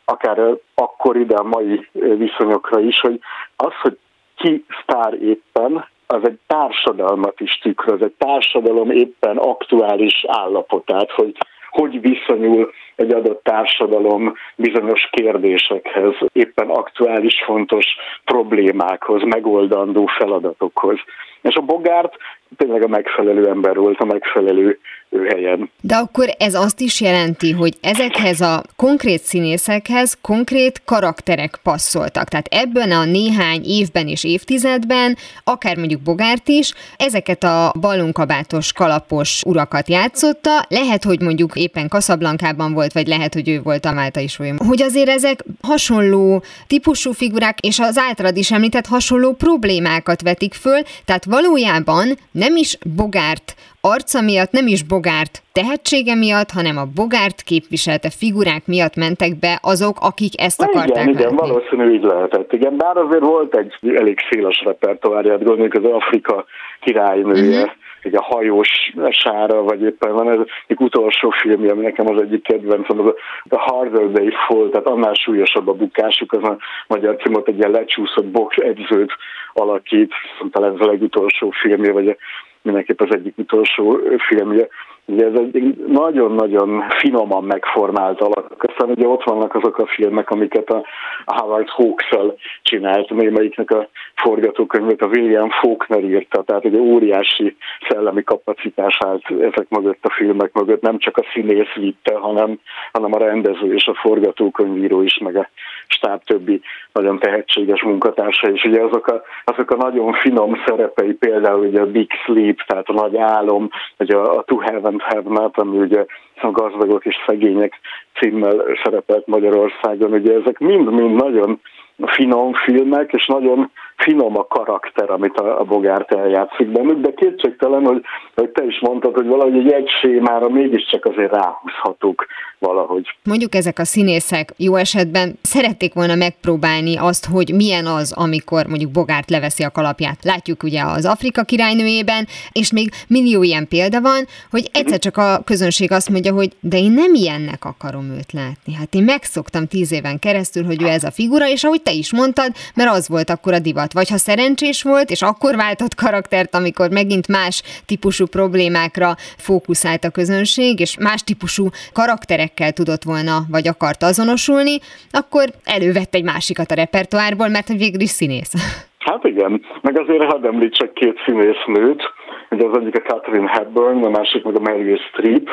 akár 0.06 0.40
akkor 0.76 1.16
ide 1.16 1.36
a 1.36 1.44
mai 1.44 1.88
viszonyokra 1.92 2.80
is, 2.80 3.00
hogy 3.00 3.20
az, 3.56 3.74
hogy 3.82 3.98
ki 4.36 4.66
sztár 4.82 5.14
éppen, 5.14 5.86
az 6.08 6.20
egy 6.24 6.38
társadalmat 6.48 7.40
is 7.40 7.60
tükröz, 7.62 8.02
egy 8.02 8.16
társadalom 8.18 8.92
éppen 8.92 9.38
aktuális 9.38 10.26
állapotát, 10.28 11.12
hogy 11.12 11.38
hogy 11.72 12.02
viszonyul 12.02 12.72
egy 12.96 13.14
adott 13.14 13.44
társadalom 13.44 14.34
bizonyos 14.56 15.10
kérdésekhez, 15.12 16.14
éppen 16.34 16.70
aktuális 16.70 17.44
fontos 17.46 17.86
problémákhoz, 18.26 19.24
megoldandó 19.24 20.06
feladatokhoz. 20.06 21.00
És 21.42 21.56
a 21.56 21.62
Bogárt 21.62 22.16
tényleg 22.58 22.84
a 22.84 22.88
megfelelő 22.88 23.48
ember 23.48 23.76
volt, 23.76 24.00
a 24.00 24.06
megfelelő 24.06 24.80
helyen. 25.20 25.70
De 25.82 25.96
akkor 25.96 26.36
ez 26.38 26.54
azt 26.54 26.80
is 26.80 27.02
jelenti, 27.02 27.52
hogy 27.52 27.78
ezekhez 27.82 28.42
a 28.42 28.64
konkrét 28.76 29.22
színészekhez 29.24 30.18
konkrét 30.22 30.82
karakterek 30.86 31.60
passzoltak. 31.64 32.28
Tehát 32.28 32.48
ebben 32.48 32.92
a 32.92 33.06
néhány 33.06 33.62
évben 33.66 34.08
és 34.08 34.24
évtizedben, 34.24 35.18
akár 35.44 35.78
mondjuk 35.78 36.02
Bogárt 36.02 36.48
is, 36.48 36.74
ezeket 36.98 37.44
a 37.44 37.74
ballonkabátos, 37.80 38.74
kalapos 38.74 39.42
urakat 39.46 39.90
játszotta, 39.90 40.66
lehet, 40.68 41.04
hogy 41.04 41.22
mondjuk 41.22 41.56
éppen 41.56 41.88
Kaszablankában 41.88 42.74
volt, 42.74 42.94
vagy 42.94 43.08
lehet, 43.08 43.34
hogy 43.34 43.50
ő 43.50 43.62
volt 43.62 43.86
a 43.86 43.92
Málta 43.92 44.20
is 44.20 44.36
folyam. 44.36 44.58
Hogy 44.58 44.82
azért 44.82 45.10
ezek 45.10 45.44
hasonló 45.62 46.44
típusú 46.68 47.12
figurák, 47.12 47.60
és 47.60 47.80
az 47.80 47.98
általad 47.98 48.38
is 48.38 48.52
említett 48.52 48.86
hasonló 48.86 49.34
problémákat 49.34 50.22
vetik 50.22 50.54
föl, 50.54 50.82
tehát 51.06 51.26
valójában 51.26 52.18
nem 52.32 52.56
is 52.56 52.78
Bogárt 52.96 53.56
arca 53.82 54.22
miatt, 54.22 54.52
nem 54.52 54.68
is 54.68 54.84
Bogárt 54.84 55.42
tehetsége 55.52 56.16
miatt, 56.16 56.52
hanem 56.52 56.78
a 56.78 56.86
Bogárt 56.96 57.42
képviselte 57.42 58.10
figurák 58.10 58.68
miatt 58.68 58.96
mentek 58.96 59.40
be 59.40 59.60
azok, 59.62 59.98
akik 60.00 60.42
ezt 60.42 60.62
akarták 60.62 61.08
Igen, 61.08 61.20
igen, 61.20 61.36
valószínű 61.36 61.94
így 61.94 62.04
lehetett. 62.04 62.54
Igen, 62.54 62.78
bár 62.78 62.98
azért 62.98 63.24
volt 63.24 63.56
egy 63.56 63.74
elég 63.96 64.18
széles 64.30 64.62
repertoárját, 64.66 65.44
gondoljuk 65.44 65.74
az 65.74 65.92
Afrika 65.92 66.46
királynője, 66.80 67.62
uh-huh 67.62 67.80
egy 68.02 68.16
a 68.16 68.22
hajós 68.22 68.94
sára, 69.10 69.62
vagy 69.64 69.82
éppen 69.82 70.14
van 70.14 70.30
ez 70.30 70.40
egy 70.68 70.78
utolsó 70.80 71.30
film, 71.30 71.70
ami 71.70 71.82
nekem 71.82 72.08
az 72.08 72.22
egyik 72.22 72.44
kedvencem, 72.44 73.00
az 73.00 73.14
a 73.50 73.60
Harder 73.60 74.06
They 74.14 74.30
Fall, 74.48 74.70
tehát 74.70 74.88
annál 74.88 75.14
súlyosabb 75.14 75.68
a 75.68 75.74
bukásuk, 75.74 76.34
az 76.34 76.44
a 76.44 76.58
magyar 76.88 77.16
címot 77.16 77.48
egy 77.48 77.58
ilyen 77.58 77.72
lecsúszott 77.72 78.26
box 78.26 78.58
edzőt 78.58 79.12
alakít, 79.54 80.14
talán 80.52 80.74
ez 80.74 80.88
a 80.88 80.92
legutolsó 80.92 81.50
filmje, 81.50 81.92
vagy 81.92 82.18
mindenképp 82.62 83.02
az 83.02 83.16
egyik 83.16 83.38
utolsó 83.38 84.00
filmje. 84.28 84.68
Ugye 85.06 85.26
ez 85.26 85.34
egy 85.54 85.86
nagyon-nagyon 85.88 86.84
finoman 86.90 87.44
megformált 87.44 88.22
alak. 88.22 88.64
Aztán 88.68 88.90
ugye 88.90 89.08
ott 89.08 89.24
vannak 89.24 89.56
azok 89.56 89.78
a 89.78 89.86
filmek, 89.86 90.30
amiket 90.30 90.70
a 90.70 90.84
Howard 91.26 91.70
Hawks-el 91.70 92.36
csinált, 92.62 93.10
melyiknek 93.10 93.72
a 93.72 93.88
forgatókönyvet 94.16 95.02
a 95.02 95.08
William 95.08 95.50
Faulkner 95.50 96.04
írta, 96.04 96.44
tehát 96.44 96.66
egy 96.66 96.76
óriási 96.76 97.56
szellemi 97.88 98.24
kapacitás 98.24 98.98
állt 99.06 99.24
ezek 99.30 99.70
mögött 99.70 100.06
a 100.06 100.14
filmek 100.14 100.54
mögött, 100.54 100.82
nem 100.82 100.98
csak 100.98 101.18
a 101.18 101.26
színész 101.34 101.74
vitte, 101.76 102.16
hanem, 102.16 102.60
hanem 102.92 103.14
a 103.14 103.18
rendező 103.18 103.74
és 103.74 103.86
a 103.86 103.94
forgatókönyvíró 103.94 105.02
is, 105.02 105.18
meg 105.18 105.36
a 105.36 105.50
stáb 105.88 106.24
többi 106.24 106.62
nagyon 106.94 107.20
tehetséges 107.20 107.84
munkatársa, 107.84 108.52
és 108.52 108.64
ugye 108.64 108.82
azok 108.82 109.08
a, 109.08 109.22
azok 109.44 109.72
a 109.72 109.76
nagyon 109.76 110.14
finom 110.14 110.62
szerepei, 110.66 111.14
például 111.14 111.68
ugye 111.68 111.82
a 111.82 111.92
Big 111.92 112.12
Sleep, 112.24 112.62
tehát 112.68 112.90
a 112.90 112.94
nagy 112.94 113.18
álom, 113.18 113.70
vagy 113.98 114.12
a, 114.12 114.38
a 114.38 114.44
To 114.44 114.56
Haven't 114.56 115.01
Not, 115.24 115.58
ami 115.58 115.78
ugye 115.78 116.06
a 116.42 116.52
gazdagok 116.52 117.06
és 117.06 117.16
szegények 117.28 117.80
címmel 118.20 118.64
szerepelt 118.84 119.28
Magyarországon, 119.28 120.14
ugye 120.14 120.34
ezek 120.34 120.60
mind-mind 120.60 121.16
nagyon 121.16 121.60
finom 122.06 122.54
filmek, 122.54 123.14
és 123.14 123.26
nagyon 123.26 123.72
finom 124.04 124.38
a 124.38 124.46
karakter, 124.48 125.10
amit 125.10 125.38
a, 125.38 125.60
a 125.60 125.64
Bogárt 125.64 126.14
eljátszik 126.14 126.68
bennük, 126.72 127.00
de 127.00 127.14
kétségtelen, 127.14 127.86
hogy, 127.86 128.02
hogy 128.36 128.50
te 128.50 128.64
is 128.66 128.80
mondtad, 128.80 129.14
hogy 129.16 129.28
valahogy 129.28 129.58
egy 129.58 129.72
egy 129.72 129.90
sémára 130.02 130.50
mégiscsak 130.50 131.06
azért 131.06 131.32
ráhúzhatók 131.32 132.26
valahogy. 132.60 133.16
Mondjuk 133.24 133.56
ezek 133.56 133.80
a 133.80 133.86
színészek 133.86 134.54
jó 134.58 134.76
esetben 134.76 135.38
szerették 135.42 135.94
volna 135.94 136.16
megpróbálni 136.16 136.98
azt, 136.98 137.26
hogy 137.26 137.54
milyen 137.56 137.86
az, 137.86 138.12
amikor 138.12 138.66
mondjuk 138.66 138.92
Bogárt 138.92 139.30
leveszi 139.30 139.64
a 139.64 139.70
kalapját. 139.70 140.24
Látjuk 140.24 140.64
ugye 140.64 140.82
az 140.84 141.06
Afrika 141.06 141.44
királynőjében, 141.44 142.26
és 142.52 142.72
még 142.72 142.90
millió 143.08 143.44
ilyen 143.44 143.68
példa 143.68 144.02
van, 144.02 144.26
hogy 144.52 144.70
egyszer 144.74 145.00
csak 145.00 145.18
a 145.18 145.42
közönség 145.46 145.92
azt 145.92 146.10
mondja, 146.10 146.34
hogy 146.34 146.50
de 146.60 146.78
én 146.78 146.92
nem 146.92 147.14
ilyennek 147.14 147.66
akarom 147.66 148.06
őt 148.18 148.32
látni. 148.34 148.74
Hát 148.74 148.94
én 148.94 149.04
megszoktam 149.04 149.68
tíz 149.68 149.92
éven 149.92 150.20
keresztül, 150.20 150.64
hogy 150.64 150.82
ő 150.82 150.88
ez 150.88 151.04
a 151.04 151.12
figura, 151.12 151.48
és 151.48 151.64
ahogy 151.64 151.82
te 151.82 151.92
is 151.92 152.14
mondtad, 152.14 152.52
mert 152.76 152.90
az 152.90 153.08
volt 153.10 153.30
akkor 153.30 153.54
a 153.54 153.60
divat. 153.60 153.91
Vagy 153.94 154.10
ha 154.10 154.18
szerencsés 154.18 154.84
volt, 154.84 155.10
és 155.10 155.22
akkor 155.22 155.56
váltott 155.56 155.96
karaktert, 155.96 156.56
amikor 156.56 156.90
megint 156.90 157.28
más 157.28 157.64
típusú 157.86 158.26
problémákra 158.26 159.16
fókuszált 159.38 160.04
a 160.04 160.10
közönség, 160.10 160.80
és 160.80 160.98
más 160.98 161.24
típusú 161.24 161.70
karakterek 161.94 162.42
emberekkel 162.42 162.72
tudott 162.72 163.04
volna, 163.04 163.36
vagy 163.50 163.68
akart 163.68 164.04
azonosulni, 164.04 164.76
akkor 165.12 165.46
elővette 165.64 166.18
egy 166.18 166.24
másikat 166.24 166.72
a 166.72 166.76
repertoárból, 166.76 167.50
mert 167.50 167.68
végül 167.68 168.02
is 168.02 168.10
színész. 168.10 168.54
Hát 169.02 169.24
igen, 169.24 169.62
meg 169.82 170.00
azért 170.00 170.24
hadd 170.24 170.46
említsek 170.46 170.94
két 170.94 171.22
színésznőt, 171.26 172.02
ugye 172.50 172.66
az 172.68 172.78
egyik 172.78 172.96
a 172.96 173.00
Catherine 173.00 173.50
Hepburn, 173.50 174.04
a 174.04 174.10
másik 174.10 174.44
meg 174.44 174.56
a 174.56 174.60
Meryl 174.60 174.98
Streep, 174.98 175.48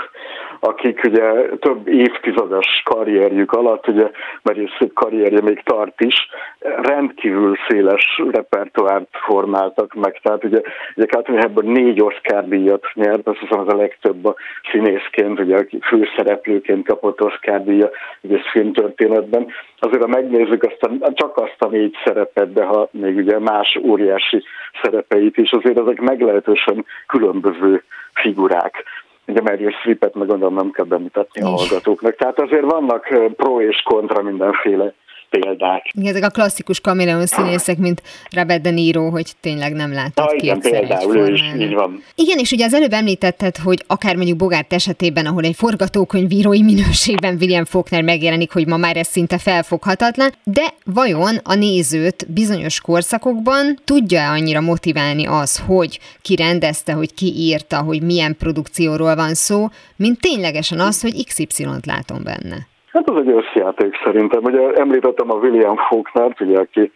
akik 0.60 1.04
ugye 1.04 1.48
több 1.60 1.88
évtizedes 1.88 2.82
karrierjük 2.84 3.52
alatt, 3.52 3.88
ugye 3.88 4.10
Meryl 4.42 4.68
Streep 4.68 4.92
karrierje 4.92 5.40
még 5.40 5.62
tart 5.62 6.00
is, 6.00 6.28
rendkívül 6.60 7.56
széles 7.68 8.22
repertoárt 8.30 9.08
formáltak 9.10 9.94
meg. 9.94 10.20
Tehát 10.22 10.44
ugye, 10.44 10.60
ugye 10.96 11.06
Catherine 11.06 11.40
Hepburn 11.42 11.70
négy 11.70 12.00
Oscar 12.00 12.48
díjat 12.48 12.86
nyert, 12.94 13.26
azt 13.26 13.38
hiszem 13.38 13.60
az 13.60 13.72
a 13.72 13.76
legtöbb 13.76 14.24
a 14.24 14.34
színészként, 14.70 15.40
ugye 15.40 15.66
főszereplőként 15.82 16.86
kapott 16.86 17.22
Oscar 17.22 17.64
díja 17.64 17.90
ugye 18.20 18.38
filmtörténetben. 18.52 19.46
Azért 19.78 20.02
ha 20.02 20.08
megnézzük 20.08 20.62
azt 20.62 20.90
csak 21.14 21.36
azt 21.36 21.56
a 21.58 21.68
négy 21.68 21.96
szerepet, 22.04 22.52
de 22.52 22.64
ha 22.64 22.88
még 22.90 23.16
ugye 23.16 23.38
más 23.38 23.78
óriási 23.84 24.42
szerepeit 24.82 25.36
is, 25.36 25.52
azért 25.52 25.80
ezek 25.80 26.00
meglehetősen 26.00 26.84
különböző 27.06 27.82
figurák 28.14 28.84
ugye 29.28 29.40
Meryl 29.42 29.70
Streepet 29.70 30.14
meg 30.14 30.26
gondolom 30.26 30.54
nem 30.54 30.70
kell 30.70 30.84
bemutatni 30.84 31.42
a 31.42 31.48
hallgatóknak. 31.48 32.16
Tehát 32.16 32.40
azért 32.40 32.70
vannak 32.70 33.06
pro 33.36 33.60
és 33.60 33.82
kontra 33.84 34.22
mindenféle 34.22 34.94
példák. 35.30 35.90
Igen, 35.92 36.08
ezek 36.14 36.24
a 36.24 36.28
klasszikus 36.28 36.80
kameleon 36.80 37.26
színészek, 37.26 37.78
mint 37.78 38.02
Robert 38.30 38.60
De 38.60 38.70
Niro, 38.70 39.10
hogy 39.10 39.32
tényleg 39.40 39.72
nem 39.72 39.92
látod 39.92 40.24
ah, 40.28 40.42
igen, 40.42 40.60
például 40.60 41.16
ő 41.16 41.32
is, 41.32 41.42
így 41.58 41.74
van. 41.74 42.02
Igen, 42.14 42.38
és 42.38 42.50
ugye 42.52 42.64
az 42.64 42.74
előbb 42.74 42.92
említetted, 42.92 43.56
hogy 43.56 43.84
akár 43.86 44.16
mondjuk 44.16 44.36
Bogárt 44.36 44.72
esetében, 44.72 45.26
ahol 45.26 45.44
egy 45.44 45.56
forgatókönyvírói 45.56 46.62
minőségben 46.62 47.36
William 47.40 47.64
Faulkner 47.64 48.02
megjelenik, 48.02 48.52
hogy 48.52 48.66
ma 48.66 48.76
már 48.76 48.96
ez 48.96 49.06
szinte 49.06 49.38
felfoghatatlan, 49.38 50.32
de 50.44 50.74
vajon 50.84 51.36
a 51.42 51.54
nézőt 51.54 52.32
bizonyos 52.32 52.80
korszakokban 52.80 53.78
tudja-e 53.84 54.30
annyira 54.30 54.60
motiválni 54.60 55.26
az, 55.26 55.62
hogy 55.66 56.00
ki 56.22 56.36
rendezte, 56.36 56.92
hogy 56.92 57.14
ki 57.14 57.32
írta, 57.36 57.82
hogy 57.82 58.02
milyen 58.02 58.36
produkcióról 58.36 59.14
van 59.14 59.34
szó, 59.34 59.68
mint 59.96 60.20
ténylegesen 60.20 60.80
az, 60.80 61.00
hogy 61.00 61.24
XY-t 61.24 61.86
látom 61.86 62.22
benne? 62.22 62.66
Hát 62.98 63.10
az 63.10 63.26
egy 63.26 63.32
összjáték 63.32 64.00
szerintem. 64.04 64.44
Ugye 64.44 64.72
említettem 64.72 65.30
a 65.30 65.34
William 65.34 65.76
Faulkner-t, 65.76 66.40
ugye, 66.40 66.58
aki 66.58 66.92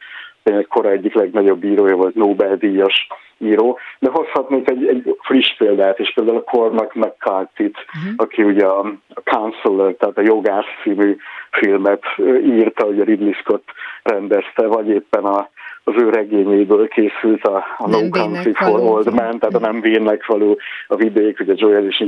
kora 0.69 0.91
egyik 0.91 1.15
legnagyobb 1.15 1.65
írója 1.65 1.97
volt, 1.97 2.15
Nobel-díjas 2.15 3.07
író, 3.39 3.79
de 3.99 4.11
hozhatnék 4.11 4.71
egy, 4.71 4.87
egy 4.87 5.17
friss 5.21 5.57
példát 5.57 5.99
is, 5.99 6.13
például 6.15 6.37
a 6.37 6.51
Cormac 6.51 6.95
McCarthy-t, 6.95 7.77
uh-huh. 7.77 8.13
aki 8.17 8.43
ugye 8.43 8.67
a, 8.67 8.79
a 9.15 9.21
Counselor, 9.25 9.95
tehát 9.95 10.19
a 10.19 10.23
jogász 10.23 10.67
című 10.83 11.17
filmet 11.51 12.03
írta, 12.45 12.87
ugye 12.87 13.05
Ridley 13.05 13.33
Scott 13.33 13.69
rendezte, 14.03 14.67
vagy 14.67 14.89
éppen 14.89 15.25
a 15.25 15.49
az 15.85 15.95
ő 16.03 16.11
regényéből 16.11 16.89
készült 16.89 17.45
a, 17.45 17.65
a 17.79 17.89
No 17.89 18.09
Country 18.09 18.53
for 18.53 18.81
Old 18.81 19.15
Men, 19.15 19.39
tehát 19.39 19.55
a 19.55 19.59
nem 19.59 19.81
vénnek 19.81 20.27
való 20.27 20.59
a 20.87 20.97
vidék, 20.97 21.41
ugye 21.41 21.53
Joel 21.57 21.87
és 21.87 22.05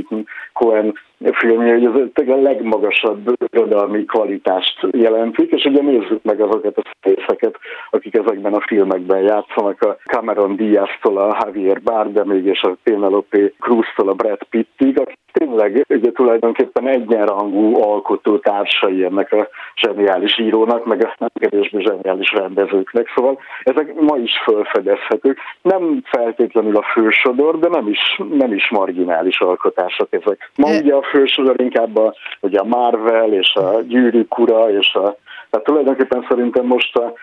Cohen 0.53 0.93
filmje, 1.31 1.73
hogy 1.73 2.11
ez 2.13 2.27
a 2.27 2.35
legmagasabb 2.35 3.33
irodalmi 3.51 4.05
kvalitást 4.05 4.87
jelentik, 4.91 5.51
és 5.51 5.65
ugye 5.65 5.81
nézzük 5.81 6.23
meg 6.23 6.41
azokat 6.41 6.77
a 6.77 6.81
színészeket, 7.01 7.55
akik 7.89 8.15
ezekben 8.15 8.53
a 8.53 8.65
filmekben 8.67 9.21
játszanak, 9.21 9.81
a 9.81 9.97
Cameron 10.05 10.55
Diaz-tól 10.55 11.17
a 11.17 11.37
Javier 11.45 11.81
Bardemig 11.81 12.45
és 12.45 12.61
a 12.61 12.77
Penelope 12.83 13.51
Cruz-tól 13.59 14.09
a 14.09 14.13
Brad 14.13 14.43
Pittig, 14.49 14.99
akik 14.99 15.24
tényleg 15.39 15.85
ugye 15.89 16.11
tulajdonképpen 16.11 16.87
egyenrangú 16.87 17.81
alkotó 17.81 18.37
társai 18.37 19.03
ennek 19.03 19.31
a 19.31 19.47
zseniális 19.75 20.39
írónak, 20.39 20.85
meg 20.85 21.05
a 21.05 21.15
nem 21.17 21.29
kevésbé 21.33 21.81
zseniális 21.81 22.31
rendezőknek, 22.31 23.11
szóval 23.15 23.39
ezek 23.63 23.93
ma 23.99 24.17
is 24.17 24.31
felfedezhetők. 24.45 25.37
Nem 25.61 26.01
feltétlenül 26.03 26.77
a 26.77 26.85
fősodor, 26.93 27.59
de 27.59 27.67
nem 27.67 27.87
is, 27.87 28.21
nem 28.31 28.53
is 28.53 28.69
marginális 28.69 29.39
alkotások 29.39 30.07
ezek. 30.09 30.51
Ma 30.55 30.67
ugye 30.67 30.93
a 30.93 31.03
fősodor 31.03 31.61
inkább 31.61 31.97
a, 31.97 32.13
ugye 32.41 32.59
a 32.59 32.65
Marvel 32.65 33.33
és 33.33 33.53
a 33.53 33.81
Gyűrűk 33.81 34.39
ura, 34.39 34.71
és 34.71 34.93
a, 34.93 35.15
tehát 35.49 35.65
tulajdonképpen 35.65 36.25
szerintem 36.29 36.65
most 36.65 36.95
a, 36.95 37.13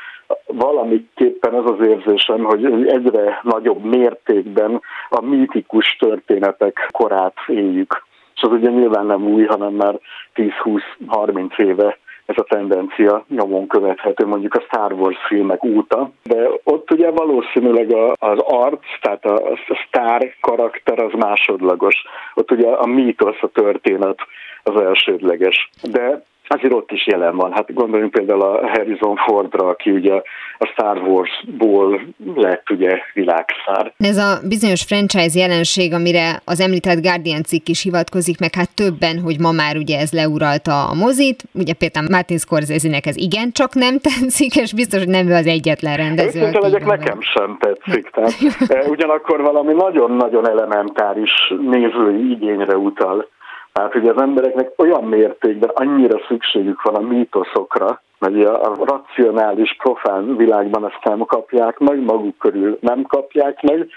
valamiképpen 0.46 1.54
az 1.54 1.70
az 1.70 1.86
érzésem, 1.86 2.44
hogy 2.44 2.64
egyre 2.86 3.40
nagyobb 3.42 3.84
mértékben 3.84 4.80
a 5.08 5.20
mítikus 5.20 5.96
történetek 5.98 6.88
korát 6.90 7.36
éljük. 7.46 8.04
És 8.34 8.42
az 8.42 8.50
ugye 8.50 8.70
nyilván 8.70 9.06
nem 9.06 9.26
új, 9.26 9.44
hanem 9.44 9.72
már 9.72 9.98
10-20-30 10.34 11.58
éve 11.58 11.98
ez 12.26 12.34
a 12.38 12.54
tendencia 12.54 13.24
nyomon 13.28 13.66
követhető 13.66 14.26
mondjuk 14.26 14.54
a 14.54 14.60
Star 14.60 14.92
Wars 14.92 15.26
filmek 15.26 15.64
óta, 15.64 16.10
de 16.22 16.48
ott 16.64 16.90
ugye 16.90 17.10
valószínűleg 17.10 17.92
az 18.18 18.38
arc, 18.38 18.84
tehát 19.00 19.24
a, 19.24 19.58
sztár 19.86 20.34
karakter 20.40 21.02
az 21.02 21.12
másodlagos. 21.12 22.04
Ott 22.34 22.50
ugye 22.50 22.68
a 22.68 22.86
mítosz, 22.86 23.42
a 23.42 23.48
történet 23.48 24.18
az 24.62 24.80
elsődleges. 24.80 25.70
De 25.82 26.22
azért 26.54 26.72
ott 26.72 26.90
is 26.90 27.06
jelen 27.06 27.36
van. 27.36 27.52
Hát 27.52 27.74
gondoljunk 27.74 28.12
például 28.12 28.42
a 28.42 28.68
Harrison 28.68 29.16
Fordra, 29.16 29.68
aki 29.68 29.90
ugye 29.90 30.14
a 30.58 30.66
Star 30.66 30.98
Wars-ból 30.98 32.00
lett 32.34 32.70
ugye 32.70 32.98
világszár. 33.14 33.92
Ez 33.98 34.16
a 34.16 34.38
bizonyos 34.48 34.82
franchise 34.82 35.38
jelenség, 35.38 35.92
amire 35.92 36.40
az 36.44 36.60
említett 36.60 37.02
Guardian 37.02 37.42
cikk 37.42 37.66
is 37.68 37.82
hivatkozik, 37.82 38.40
meg 38.40 38.54
hát 38.54 38.74
többen, 38.74 39.18
hogy 39.18 39.40
ma 39.40 39.52
már 39.52 39.76
ugye 39.76 39.98
ez 39.98 40.12
leuralta 40.12 40.84
a 40.90 40.94
mozit. 40.94 41.42
Ugye 41.54 41.74
például 41.74 42.06
Martin 42.10 42.38
Scorsese-nek 42.38 43.06
ez 43.06 43.16
igen 43.16 43.52
csak 43.52 43.74
nem 43.74 43.98
tetszik, 44.08 44.56
és 44.56 44.74
biztos, 44.74 44.98
hogy 44.98 45.08
nem 45.08 45.28
ő 45.28 45.34
az 45.34 45.46
egyetlen 45.46 45.96
rendező. 45.96 46.40
Őszintén 46.40 46.60
legyek, 46.60 46.84
nekem 46.84 47.18
sem 47.20 47.56
tetszik. 47.60 48.10
Tehát, 48.10 48.34
eh, 48.74 48.90
ugyanakkor 48.90 49.40
valami 49.40 49.72
nagyon-nagyon 49.72 50.48
elementáris 50.48 51.52
nézői 51.70 52.30
igényre 52.30 52.76
utal 52.76 53.26
tehát, 53.72 53.92
hogy 53.92 54.08
az 54.08 54.20
embereknek 54.20 54.70
olyan 54.76 55.04
mértékben 55.04 55.70
annyira 55.74 56.20
szükségük 56.28 56.82
van 56.82 56.94
a 56.94 57.00
mítoszokra, 57.00 58.02
hogy 58.18 58.40
a 58.40 58.74
racionális, 58.84 59.76
profán 59.82 60.36
világban 60.36 60.86
ezt 60.86 61.04
nem 61.04 61.18
kapják 61.18 61.78
meg, 61.78 62.02
maguk 62.02 62.38
körül 62.38 62.78
nem 62.80 63.02
kapják 63.02 63.62
meg, 63.62 63.88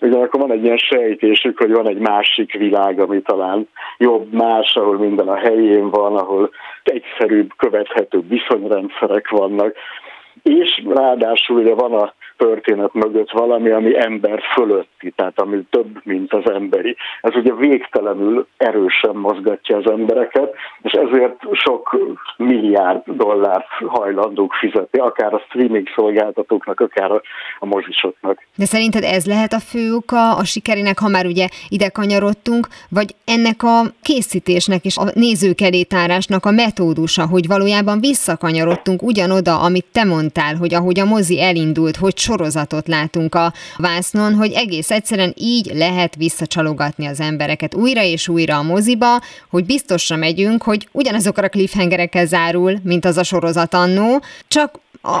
ugyanakkor 0.00 0.40
van 0.40 0.52
egy 0.52 0.64
ilyen 0.64 0.76
sejtésük, 0.76 1.58
hogy 1.58 1.72
van 1.72 1.88
egy 1.88 1.98
másik 1.98 2.52
világ, 2.52 3.00
ami 3.00 3.22
talán 3.22 3.68
jobb, 3.98 4.32
más, 4.32 4.76
ahol 4.76 4.98
minden 4.98 5.28
a 5.28 5.36
helyén 5.36 5.90
van, 5.90 6.16
ahol 6.16 6.50
egyszerűbb, 6.82 7.50
követhető 7.56 8.20
viszonyrendszerek 8.28 9.28
vannak, 9.28 9.74
és 10.42 10.82
ráadásul 10.88 11.56
ugye 11.58 11.74
van 11.74 11.94
a 11.94 12.14
történet 12.44 12.94
mögött 12.94 13.30
valami, 13.30 13.70
ami 13.70 14.04
ember 14.04 14.40
fölötti, 14.54 15.10
tehát 15.16 15.40
ami 15.40 15.64
több, 15.70 16.00
mint 16.04 16.32
az 16.32 16.50
emberi. 16.50 16.96
Ez 17.20 17.34
ugye 17.34 17.54
végtelenül 17.54 18.46
erősen 18.56 19.16
mozgatja 19.16 19.76
az 19.76 19.90
embereket, 19.90 20.54
és 20.82 20.92
ezért 20.92 21.36
sok 21.52 21.98
milliárd 22.36 23.02
dollárt 23.06 23.66
hajlandók 23.86 24.52
fizetni, 24.52 24.98
akár 24.98 25.34
a 25.34 25.42
streaming 25.48 25.88
szolgáltatóknak, 25.94 26.80
akár 26.80 27.10
a, 27.10 27.22
a 27.58 27.66
mozisoknak. 27.66 28.44
De 28.56 28.64
szerinted 28.64 29.02
ez 29.02 29.26
lehet 29.26 29.52
a 29.52 29.60
fő 29.60 29.94
oka 29.94 30.34
a 30.36 30.44
sikerének, 30.44 30.98
ha 30.98 31.08
már 31.08 31.26
ugye 31.26 31.46
ide 31.68 31.88
kanyarodtunk, 31.88 32.68
vagy 32.88 33.14
ennek 33.24 33.62
a 33.62 33.80
készítésnek 34.02 34.84
és 34.84 34.96
a 34.96 35.04
nézőkerétárásnak 35.14 36.44
a 36.46 36.50
metódusa, 36.50 37.26
hogy 37.26 37.46
valójában 37.46 38.00
visszakanyarodtunk 38.00 39.02
ugyanoda, 39.02 39.60
amit 39.60 39.86
te 39.92 40.04
mondtál, 40.04 40.54
hogy 40.56 40.74
ahogy 40.74 40.98
a 41.00 41.04
mozi 41.04 41.42
elindult, 41.42 41.96
hogy 41.96 42.16
sorozatot 42.30 42.86
látunk 42.88 43.34
a 43.34 43.46
vásznon, 43.78 44.32
hogy 44.34 44.52
egész 44.64 44.90
egyszerűen 44.90 45.32
így 45.36 45.66
lehet 45.74 46.16
visszacsalogatni 46.16 47.06
az 47.06 47.20
embereket 47.20 47.74
újra 47.74 48.02
és 48.14 48.28
újra 48.28 48.54
a 48.58 48.68
moziba, 48.72 49.12
hogy 49.50 49.64
biztosra 49.66 50.16
megyünk, 50.16 50.62
hogy 50.62 50.82
ugyanazokkal 50.92 51.44
a 51.44 51.54
cliffhangerekkel 51.54 52.26
zárul, 52.26 52.72
mint 52.84 53.04
az 53.04 53.16
a 53.16 53.24
sorozat 53.32 53.74
annó, 53.74 54.10
csak 54.48 54.70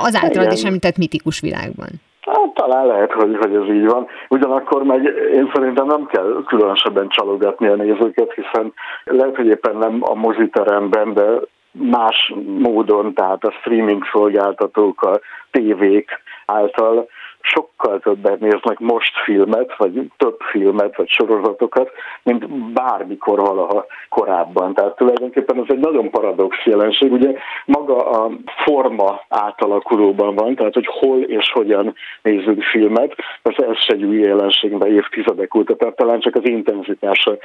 az 0.06 0.14
általad 0.22 0.52
is 0.52 0.64
említett 0.64 0.96
mitikus 0.96 1.40
világban. 1.40 1.90
Hát, 2.20 2.54
talán 2.54 2.86
lehet, 2.86 3.12
hogy, 3.12 3.36
hogy 3.40 3.54
ez 3.54 3.74
így 3.76 3.86
van. 3.86 4.06
Ugyanakkor 4.28 4.82
meg 4.82 5.00
én 5.34 5.50
szerintem 5.54 5.86
nem 5.86 6.06
kell 6.06 6.42
különösebben 6.46 7.08
csalogatni 7.08 7.66
a 7.66 7.74
nézőket, 7.74 8.32
hiszen 8.32 8.72
lehet, 9.04 9.36
hogy 9.36 9.46
éppen 9.46 9.76
nem 9.76 9.98
a 10.00 10.14
moziteremben, 10.14 11.14
de 11.14 11.26
más 11.72 12.34
módon, 12.58 13.14
tehát 13.14 13.44
a 13.44 13.54
streaming 13.60 14.02
szolgáltatók, 14.12 15.02
a 15.02 15.20
tévék 15.50 16.10
által 16.56 17.08
sokkal 17.40 18.00
többet 18.00 18.40
néznek 18.40 18.78
most 18.78 19.12
filmet, 19.24 19.76
vagy 19.76 20.10
több 20.16 20.36
filmet, 20.50 20.96
vagy 20.96 21.08
sorozatokat, 21.08 21.90
mint 22.22 22.72
bármikor 22.72 23.40
valaha 23.40 23.86
korábban. 24.08 24.74
Tehát 24.74 24.96
tulajdonképpen 24.96 25.56
ez 25.56 25.64
egy 25.68 25.78
nagyon 25.78 26.10
paradox 26.10 26.56
jelenség. 26.64 27.12
Ugye 27.12 27.32
maga 27.64 28.10
a 28.10 28.30
forma 28.64 29.20
átalakulóban 29.28 30.34
van, 30.34 30.54
tehát 30.54 30.74
hogy 30.74 30.86
hol 30.86 31.20
és 31.22 31.50
hogyan 31.52 31.94
nézünk 32.22 32.62
filmet, 32.62 33.14
ez, 33.42 33.64
ez 33.64 33.78
se 33.78 33.92
egy 33.92 34.04
új 34.04 34.18
jelenség, 34.18 34.78
de 34.78 34.86
évtizedek 34.86 35.54
óta, 35.54 35.76
tehát 35.76 35.96
talán 35.96 36.20
csak 36.20 36.34
az 36.34 36.48
intenzitása 36.48 37.36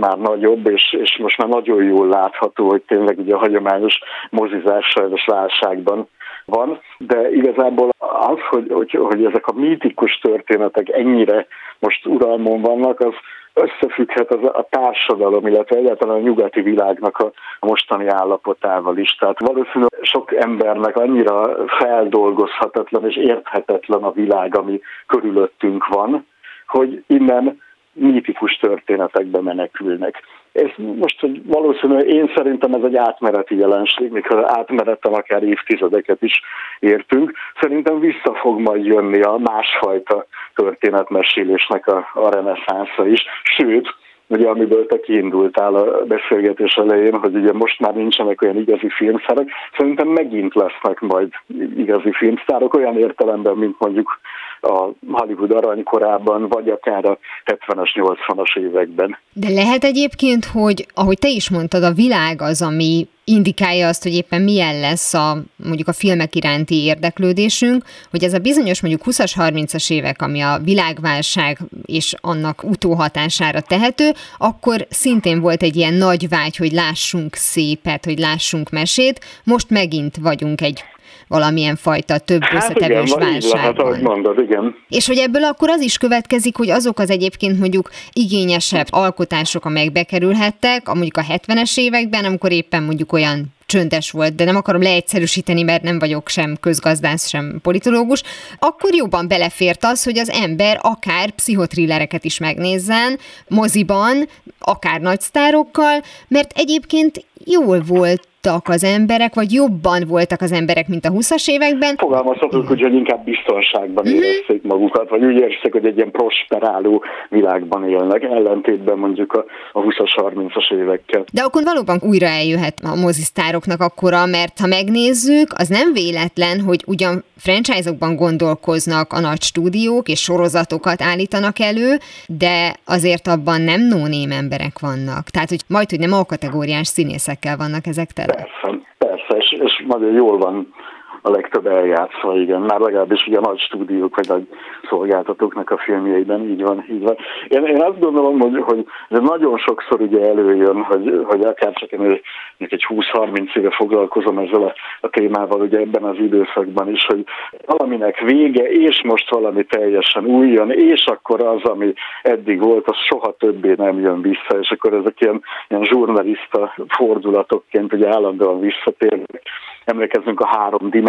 már 0.00 0.18
nagyobb, 0.18 0.66
és, 0.66 0.92
és 1.00 1.18
most 1.18 1.38
már 1.38 1.48
nagyon 1.48 1.82
jól 1.84 2.08
látható, 2.08 2.68
hogy 2.68 2.82
tényleg 2.82 3.18
ugye 3.18 3.34
a 3.34 3.38
hagyományos 3.38 3.98
mozizás 4.30 4.86
sajnos 4.86 5.24
válságban 5.24 6.08
van, 6.44 6.80
de 6.98 7.30
igazából 7.30 7.88
az, 7.98 8.38
hogy, 8.48 8.70
hogy, 8.72 8.90
hogy 8.90 9.24
ezek 9.24 9.46
a 9.46 9.52
mítikus 9.52 10.18
történetek 10.18 10.88
ennyire 10.88 11.46
most 11.78 12.06
uralmon 12.06 12.60
vannak, 12.60 13.00
az 13.00 13.14
összefügghet 13.54 14.32
az 14.34 14.44
a 14.52 14.66
társadalom, 14.70 15.46
illetve 15.46 15.76
egyáltalán 15.76 16.16
a 16.16 16.20
nyugati 16.20 16.60
világnak 16.60 17.18
a 17.18 17.32
mostani 17.60 18.06
állapotával 18.06 18.98
is. 18.98 19.14
Tehát 19.14 19.40
valószínűleg 19.40 19.98
sok 20.02 20.34
embernek 20.34 20.96
annyira 20.96 21.66
feldolgozhatatlan 21.66 23.06
és 23.08 23.16
érthetetlen 23.16 24.02
a 24.02 24.12
világ, 24.12 24.56
ami 24.56 24.80
körülöttünk 25.06 25.86
van, 25.86 26.26
hogy 26.66 27.04
innen 27.06 27.60
mítikus 28.00 28.56
történetekbe 28.56 29.40
menekülnek. 29.40 30.22
Ez 30.52 30.70
most, 30.76 31.20
hogy 31.20 31.46
valószínűleg 31.46 32.08
én 32.08 32.32
szerintem 32.36 32.72
ez 32.72 32.82
egy 32.82 32.96
átmeneti 32.96 33.56
jelenség, 33.56 34.10
mikor 34.10 34.44
átmenetem 34.46 35.12
akár 35.12 35.42
évtizedeket 35.42 36.22
is 36.22 36.42
értünk. 36.78 37.32
Szerintem 37.60 38.00
vissza 38.00 38.34
fog 38.34 38.60
majd 38.60 38.84
jönni 38.84 39.20
a 39.20 39.36
másfajta 39.38 40.26
történetmesélésnek 40.54 41.86
a, 41.86 42.10
a 42.14 42.30
reneszánsza 42.30 43.06
is. 43.06 43.24
Sőt, 43.42 43.94
ugye 44.26 44.48
amiből 44.48 44.86
te 44.86 45.00
kiindultál 45.00 45.74
a 45.74 46.04
beszélgetés 46.04 46.74
elején, 46.74 47.18
hogy 47.18 47.34
ugye 47.34 47.52
most 47.52 47.80
már 47.80 47.94
nincsenek 47.94 48.42
olyan 48.42 48.56
igazi 48.56 48.88
filmszárok, 48.88 49.48
szerintem 49.76 50.08
megint 50.08 50.54
lesznek 50.54 51.00
majd 51.00 51.28
igazi 51.76 52.12
filmszárok, 52.12 52.74
olyan 52.74 52.98
értelemben, 52.98 53.56
mint 53.56 53.76
mondjuk 53.78 54.20
a 54.60 54.88
Hollywood 55.10 55.50
aranykorában, 55.50 56.48
vagy 56.48 56.68
akár 56.68 57.04
a 57.04 57.18
70-es, 57.44 57.90
80-as 57.94 58.58
években. 58.58 59.18
De 59.32 59.48
lehet 59.48 59.84
egyébként, 59.84 60.44
hogy 60.44 60.86
ahogy 60.94 61.18
te 61.18 61.28
is 61.28 61.50
mondtad, 61.50 61.82
a 61.82 61.92
világ 61.92 62.42
az, 62.42 62.62
ami 62.62 63.08
indikálja 63.24 63.88
azt, 63.88 64.02
hogy 64.02 64.14
éppen 64.14 64.42
milyen 64.42 64.80
lesz 64.80 65.14
a 65.14 65.36
mondjuk 65.56 65.88
a 65.88 65.92
filmek 65.92 66.34
iránti 66.34 66.84
érdeklődésünk, 66.84 67.84
hogy 68.10 68.24
ez 68.24 68.34
a 68.34 68.38
bizonyos 68.38 68.80
mondjuk 68.80 69.02
20-as, 69.04 69.32
30-as 69.36 69.92
évek, 69.92 70.22
ami 70.22 70.40
a 70.40 70.58
világválság 70.64 71.58
és 71.86 72.14
annak 72.20 72.64
utóhatására 72.64 73.60
tehető, 73.60 74.10
akkor 74.38 74.86
szintén 74.88 75.40
volt 75.40 75.62
egy 75.62 75.76
ilyen 75.76 75.94
nagy 75.94 76.28
vágy, 76.28 76.56
hogy 76.56 76.72
lássunk 76.72 77.34
szépet, 77.34 78.04
hogy 78.04 78.18
lássunk 78.18 78.70
mesét, 78.70 79.20
most 79.44 79.70
megint 79.70 80.16
vagyunk 80.16 80.60
egy 80.60 80.84
valamilyen 81.30 81.76
fajta 81.76 82.18
több 82.18 82.42
hát 82.42 82.54
összetevős 82.54 83.10
igen, 83.10 83.18
válságban. 83.18 83.90
Lehet, 83.90 84.02
mondod, 84.02 84.38
igen. 84.38 84.74
És 84.88 85.06
hogy 85.06 85.18
ebből 85.18 85.44
akkor 85.44 85.70
az 85.70 85.80
is 85.80 85.98
következik, 85.98 86.56
hogy 86.56 86.70
azok 86.70 86.98
az 86.98 87.10
egyébként 87.10 87.58
mondjuk 87.58 87.90
igényesebb 88.12 88.86
alkotások, 88.90 89.64
amelyek 89.64 89.92
bekerülhettek, 89.92 90.88
a 90.88 90.94
mondjuk 90.94 91.16
a 91.16 91.22
70-es 91.22 91.78
években, 91.78 92.24
amikor 92.24 92.52
éppen 92.52 92.82
mondjuk 92.82 93.12
olyan 93.12 93.46
csöndes 93.66 94.10
volt, 94.10 94.34
de 94.34 94.44
nem 94.44 94.56
akarom 94.56 94.82
leegyszerűsíteni, 94.82 95.62
mert 95.62 95.82
nem 95.82 95.98
vagyok 95.98 96.28
sem 96.28 96.56
közgazdász, 96.60 97.28
sem 97.28 97.58
politológus, 97.62 98.22
akkor 98.58 98.94
jobban 98.94 99.28
belefért 99.28 99.84
az, 99.84 100.04
hogy 100.04 100.18
az 100.18 100.30
ember 100.30 100.78
akár 100.82 101.30
pszichotrillereket 101.30 102.24
is 102.24 102.38
megnézzen, 102.38 103.18
moziban, 103.48 104.28
akár 104.58 105.00
nagy 105.00 105.20
sztárokkal, 105.20 106.02
mert 106.28 106.52
egyébként 106.54 107.24
jól 107.44 107.80
volt 107.80 108.28
voltak 108.42 108.68
az 108.68 108.84
emberek, 108.84 109.34
vagy 109.34 109.52
jobban 109.52 110.02
voltak 110.08 110.40
az 110.40 110.52
emberek, 110.52 110.88
mint 110.88 111.04
a 111.04 111.10
20-as 111.10 111.48
években. 111.48 111.96
Fogalmazhatunk, 111.96 112.68
hogy 112.68 112.80
inkább 112.80 113.24
biztonságban 113.24 114.04
mm-hmm. 114.08 114.16
érezték 114.16 114.62
magukat, 114.62 115.08
vagy 115.08 115.24
úgy 115.24 115.36
érezték, 115.36 115.72
hogy 115.72 115.86
egy 115.86 115.96
ilyen 115.96 116.10
prosperáló 116.10 117.04
világban 117.28 117.88
élnek, 117.88 118.22
ellentétben 118.22 118.98
mondjuk 118.98 119.32
a, 119.32 119.44
a 119.72 119.80
20-as, 119.80 120.10
30-as 120.16 120.72
évekkel. 120.72 121.24
De 121.32 121.42
akkor 121.42 121.62
valóban 121.64 121.98
újra 122.02 122.26
eljöhet 122.26 122.80
a 122.92 122.94
mozisztároknak 122.94 123.80
akkora, 123.80 124.26
mert 124.26 124.58
ha 124.58 124.66
megnézzük, 124.66 125.48
az 125.56 125.68
nem 125.68 125.92
véletlen, 125.92 126.60
hogy 126.60 126.82
ugyan 126.86 127.24
franchise-okban 127.36 128.16
gondolkoznak 128.16 129.12
a 129.12 129.20
nagy 129.20 129.42
stúdiók, 129.42 130.08
és 130.08 130.20
sorozatokat 130.20 131.02
állítanak 131.02 131.58
elő, 131.58 131.96
de 132.26 132.76
azért 132.84 133.26
abban 133.26 133.60
nem 133.60 133.80
no 133.86 133.98
emberek 134.30 134.78
vannak. 134.78 135.28
Tehát, 135.28 135.48
hogy 135.48 135.60
majd, 135.66 135.90
hogy 135.90 135.98
nem 135.98 136.12
a 136.12 136.24
kategóriás 136.24 136.88
színészekkel 136.88 137.56
vannak 137.56 137.86
ezek 137.86 138.10
tele. 138.12 138.29
Persze, 138.30 138.80
persze, 138.98 139.36
és, 139.36 139.52
és 139.52 139.84
nagyon 139.86 140.12
jól 140.12 140.38
van 140.38 140.74
a 141.22 141.30
legtöbb 141.30 141.66
eljátszva, 141.66 142.36
igen. 142.36 142.60
Már 142.60 142.80
legalábbis 142.80 143.26
ugye 143.26 143.38
a 143.38 143.48
nagy 143.48 143.58
stúdiók 143.58 144.16
vagy 144.16 144.28
nagy 144.28 144.46
szolgáltatóknak 144.88 145.70
a 145.70 145.78
filmjeiben, 145.78 146.40
így 146.40 146.62
van, 146.62 146.84
így 146.90 147.02
van. 147.02 147.16
Én, 147.48 147.64
én 147.64 147.82
azt 147.82 148.00
gondolom, 148.00 148.40
hogy, 148.40 148.62
hogy 148.62 148.86
nagyon 149.08 149.58
sokszor 149.58 150.00
ugye 150.00 150.28
előjön, 150.28 150.82
hogy, 150.82 151.24
hogy 151.24 151.44
akár 151.44 151.72
csak 151.72 151.92
én 151.92 152.20
egy 152.58 152.86
20-30 152.88 153.56
éve 153.56 153.70
foglalkozom 153.70 154.38
ezzel 154.38 154.62
a, 154.62 154.74
a 155.00 155.08
témával 155.08 155.60
ugye 155.60 155.78
ebben 155.78 156.04
az 156.04 156.16
időszakban 156.18 156.90
is, 156.90 157.04
hogy 157.06 157.24
valaminek 157.66 158.20
vége, 158.20 158.70
és 158.70 159.02
most 159.02 159.30
valami 159.30 159.64
teljesen 159.64 160.24
új 160.24 160.48
jön, 160.48 160.70
és 160.70 161.04
akkor 161.06 161.44
az, 161.44 161.62
ami 161.62 161.92
eddig 162.22 162.60
volt, 162.60 162.88
az 162.88 162.96
soha 162.96 163.34
többé 163.38 163.74
nem 163.76 164.00
jön 164.00 164.22
vissza, 164.22 164.58
és 164.60 164.70
akkor 164.70 164.94
ezek 164.94 165.20
ilyen, 165.20 165.42
ilyen 165.68 165.84
zsurnalista 165.84 166.74
fordulatokként 166.88 167.92
ugye 167.92 168.08
állandóan 168.08 168.60
visszatérnek 168.60 169.42
emlékezzünk 169.84 170.40
a 170.40 170.46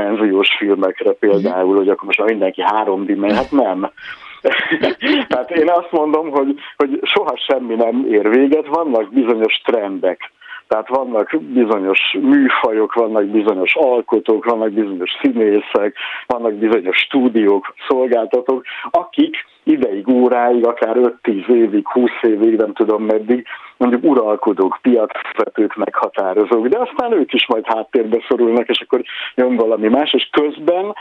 háromdimenziós 0.01 0.55
filmekre 0.57 1.11
például, 1.11 1.75
hogy 1.75 1.89
akkor 1.89 2.05
most 2.05 2.23
mindenki 2.23 2.61
háromdimenziós, 2.61 3.39
hát 3.39 3.51
nem. 3.51 3.91
Tehát 5.27 5.51
én 5.61 5.69
azt 5.69 5.91
mondom, 5.91 6.29
hogy, 6.29 6.55
hogy 6.75 6.99
soha 7.01 7.37
semmi 7.37 7.75
nem 7.75 8.05
ér 8.09 8.29
véget, 8.29 8.67
vannak 8.67 9.13
bizonyos 9.13 9.61
trendek. 9.65 10.31
Tehát 10.67 10.87
vannak 10.87 11.41
bizonyos 11.41 11.99
műfajok, 12.21 12.93
vannak 12.93 13.25
bizonyos 13.25 13.75
alkotók, 13.75 14.45
vannak 14.45 14.71
bizonyos 14.71 15.11
színészek, 15.21 15.95
vannak 16.25 16.53
bizonyos 16.53 16.97
stúdiók, 16.97 17.73
szolgáltatók, 17.87 18.63
akik 18.91 19.35
óráig, 20.11 20.65
akár 20.65 20.95
5-10 21.23 21.47
évig, 21.47 21.87
20 21.87 22.09
évig, 22.21 22.55
nem 22.55 22.73
tudom 22.73 23.03
meddig, 23.03 23.45
mondjuk 23.77 24.03
uralkodók, 24.03 24.79
piacvetők, 24.81 25.75
meghatározók, 25.75 26.67
de 26.67 26.79
aztán 26.79 27.11
ők 27.11 27.33
is 27.33 27.47
majd 27.47 27.65
háttérbe 27.65 28.17
szorulnak, 28.27 28.69
és 28.69 28.79
akkor 28.79 29.01
jön 29.35 29.55
valami 29.55 29.87
más, 29.87 30.13
és 30.13 30.29
közben 30.31 30.93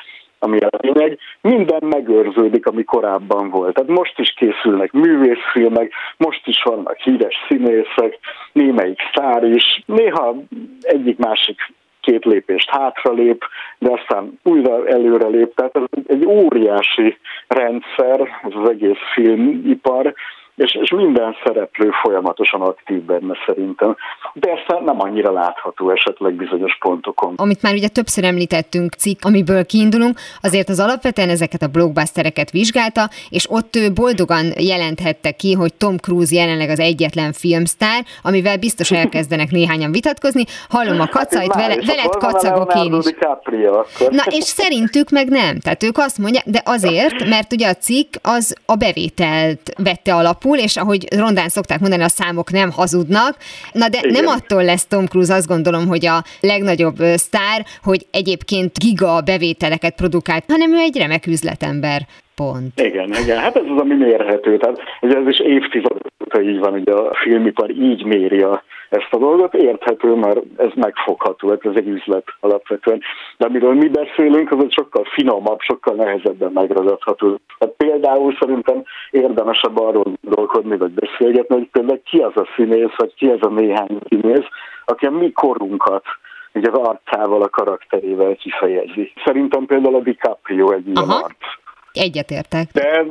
ami 0.43 0.59
a 0.59 0.69
lényeg, 0.81 1.19
minden 1.41 1.83
megőrződik, 1.83 2.67
ami 2.67 2.85
korábban 2.85 3.51
volt. 3.51 3.75
Tehát 3.75 3.91
most 3.91 4.19
is 4.19 4.35
készülnek 4.37 4.93
művészfilmek, 4.93 5.93
most 6.17 6.47
is 6.47 6.63
vannak 6.63 6.97
híres 6.97 7.35
színészek, 7.49 8.19
némelyik 8.53 8.99
szár 9.15 9.45
is, 9.45 9.83
néha 9.87 10.37
egyik-másik 10.81 11.73
két 12.01 12.25
lépést 12.25 12.71
hátralép, 12.71 13.45
de 13.79 13.91
aztán 13.91 14.39
újra 14.43 14.87
előre 14.89 15.27
lép. 15.29 15.55
Tehát 15.55 15.77
ez 15.77 16.05
egy 16.07 16.27
óriási 16.27 17.19
rendszer, 17.49 18.21
ez 18.21 18.53
az 18.55 18.69
egész 18.69 18.99
filmipar, 19.15 20.15
és, 20.61 20.75
és 20.75 20.91
minden 20.91 21.37
szereplő 21.45 21.91
folyamatosan 22.03 22.61
aktív 22.61 23.03
benne 23.03 23.35
szerintem. 23.47 23.97
Persze 24.41 24.85
nem 24.85 25.01
annyira 25.01 25.33
látható 25.33 25.91
esetleg 25.91 26.35
bizonyos 26.35 26.77
pontokon. 26.81 27.35
Amit 27.37 27.63
már 27.63 27.75
ugye 27.75 27.89
többször 27.89 28.25
említettünk 28.25 28.93
cikk, 28.93 29.25
amiből 29.25 29.67
kiindulunk, 29.67 30.19
azért 30.43 30.69
az 30.69 30.81
alapvetően 30.81 31.29
ezeket 31.29 31.63
a 31.63 31.67
blockbustereket 31.67 32.51
vizsgálta, 32.51 33.09
és 33.29 33.51
ott 33.51 33.77
ő 33.77 33.93
boldogan 33.93 34.47
jelenthette 34.59 35.31
ki, 35.31 35.53
hogy 35.53 35.75
Tom 35.75 35.97
Cruise 35.97 36.35
jelenleg 36.35 36.69
az 36.69 36.81
egyetlen 36.81 37.33
filmsztár, 37.33 38.05
amivel 38.23 38.57
biztos 38.57 38.91
elkezdenek 38.91 39.51
néhányan 39.61 39.93
vitatkozni. 39.93 40.45
Hallom 40.69 41.01
a 41.01 41.03
hát 41.03 41.11
kacait, 41.11 41.53
hát 41.53 41.63
vele, 41.63 41.83
veled 41.87 42.17
kacagok 42.17 42.75
én 42.75 42.95
is. 42.95 43.05
Na, 44.11 44.23
és 44.27 44.45
szerintük 44.45 45.11
meg 45.11 45.29
nem. 45.29 45.59
Tehát 45.59 45.83
ők 45.83 45.99
azt 45.99 46.19
mondják, 46.19 46.45
de 46.47 46.63
azért, 46.65 47.29
mert 47.29 47.53
ugye 47.53 47.69
a 47.69 47.75
cikk 47.75 48.15
az 48.23 48.57
a 48.67 48.75
bevételt 48.75 49.61
vette 49.77 50.15
alapul, 50.15 50.50
alapul, 50.51 50.59
és 50.59 50.77
ahogy 50.77 51.07
rondán 51.17 51.49
szokták 51.49 51.81
mondani, 51.81 52.03
a 52.03 52.09
számok 52.09 52.51
nem 52.51 52.71
hazudnak. 52.71 53.37
Na 53.73 53.89
de 53.89 53.99
Igen. 54.03 54.13
nem 54.13 54.27
attól 54.27 54.65
lesz 54.65 54.87
Tom 54.87 55.07
Cruise, 55.07 55.35
azt 55.35 55.49
gondolom, 55.49 55.87
hogy 55.87 56.07
a 56.07 56.23
legnagyobb 56.41 56.97
sztár, 56.97 57.65
hogy 57.83 58.07
egyébként 58.11 58.79
giga 58.79 59.21
bevételeket 59.21 59.95
produkált, 59.95 60.45
hanem 60.49 60.73
ő 60.73 60.79
egy 60.79 60.97
remek 60.97 61.27
üzletember. 61.27 62.01
Pont. 62.35 62.81
Igen, 62.81 63.09
igen, 63.23 63.39
hát 63.39 63.57
ez 63.57 63.63
az, 63.75 63.81
ami 63.81 63.95
mérhető. 63.95 64.57
Tehát 64.57 64.79
ugye 65.01 65.17
ez 65.17 65.27
is 65.27 65.39
évtizedek 65.41 66.13
óta 66.25 66.43
így 66.43 66.59
van, 66.59 66.73
hogy 66.73 66.89
a 66.89 67.15
filmipar 67.23 67.71
így 67.71 68.05
méri 68.05 68.41
a 68.41 68.63
ezt 68.91 69.09
a 69.11 69.17
dolgot. 69.17 69.55
Érthető, 69.55 70.15
mert 70.15 70.41
ez 70.57 70.71
megfogható, 70.75 71.49
hát 71.49 71.67
ez 71.67 71.73
egy 71.75 71.89
üzlet 71.89 72.25
alapvetően. 72.41 73.01
De 73.37 73.47
amiről 73.47 73.75
mi 73.75 73.89
beszélünk, 73.89 74.53
az 74.53 74.63
egy 74.63 74.73
sokkal 74.73 75.05
finomabb, 75.05 75.61
sokkal 75.61 75.95
nehezebben 75.95 76.53
megragadható. 76.53 77.41
Hát 77.59 77.71
például 77.77 78.37
szerintem 78.41 78.83
érdemesebb 79.11 79.79
arról 79.79 80.13
gondolkodni, 80.23 80.77
vagy 80.77 80.91
beszélgetni, 80.91 81.55
hogy 81.55 81.69
például 81.73 82.03
ki 82.05 82.19
az 82.19 82.37
a 82.37 82.47
színész, 82.57 82.97
vagy 82.97 83.15
ki 83.15 83.27
az 83.27 83.39
a 83.41 83.49
néhány 83.49 83.99
színész, 84.09 84.47
aki 84.85 85.07
a 85.07 85.11
mi 85.11 85.33
korunkat 85.33 86.05
így 86.53 86.69
az 86.69 86.79
arcával, 86.79 87.43
a 87.43 87.49
karakterével 87.49 88.35
kifejezi. 88.35 89.13
Szerintem 89.25 89.67
például 89.67 89.95
a 89.95 90.01
DiCaprio 90.01 90.71
egy 90.73 90.87
ilyen 90.87 91.09
Aha. 91.09 91.25
arc. 91.25 91.60
Egyetértek. 91.93 92.71
De 92.73 93.05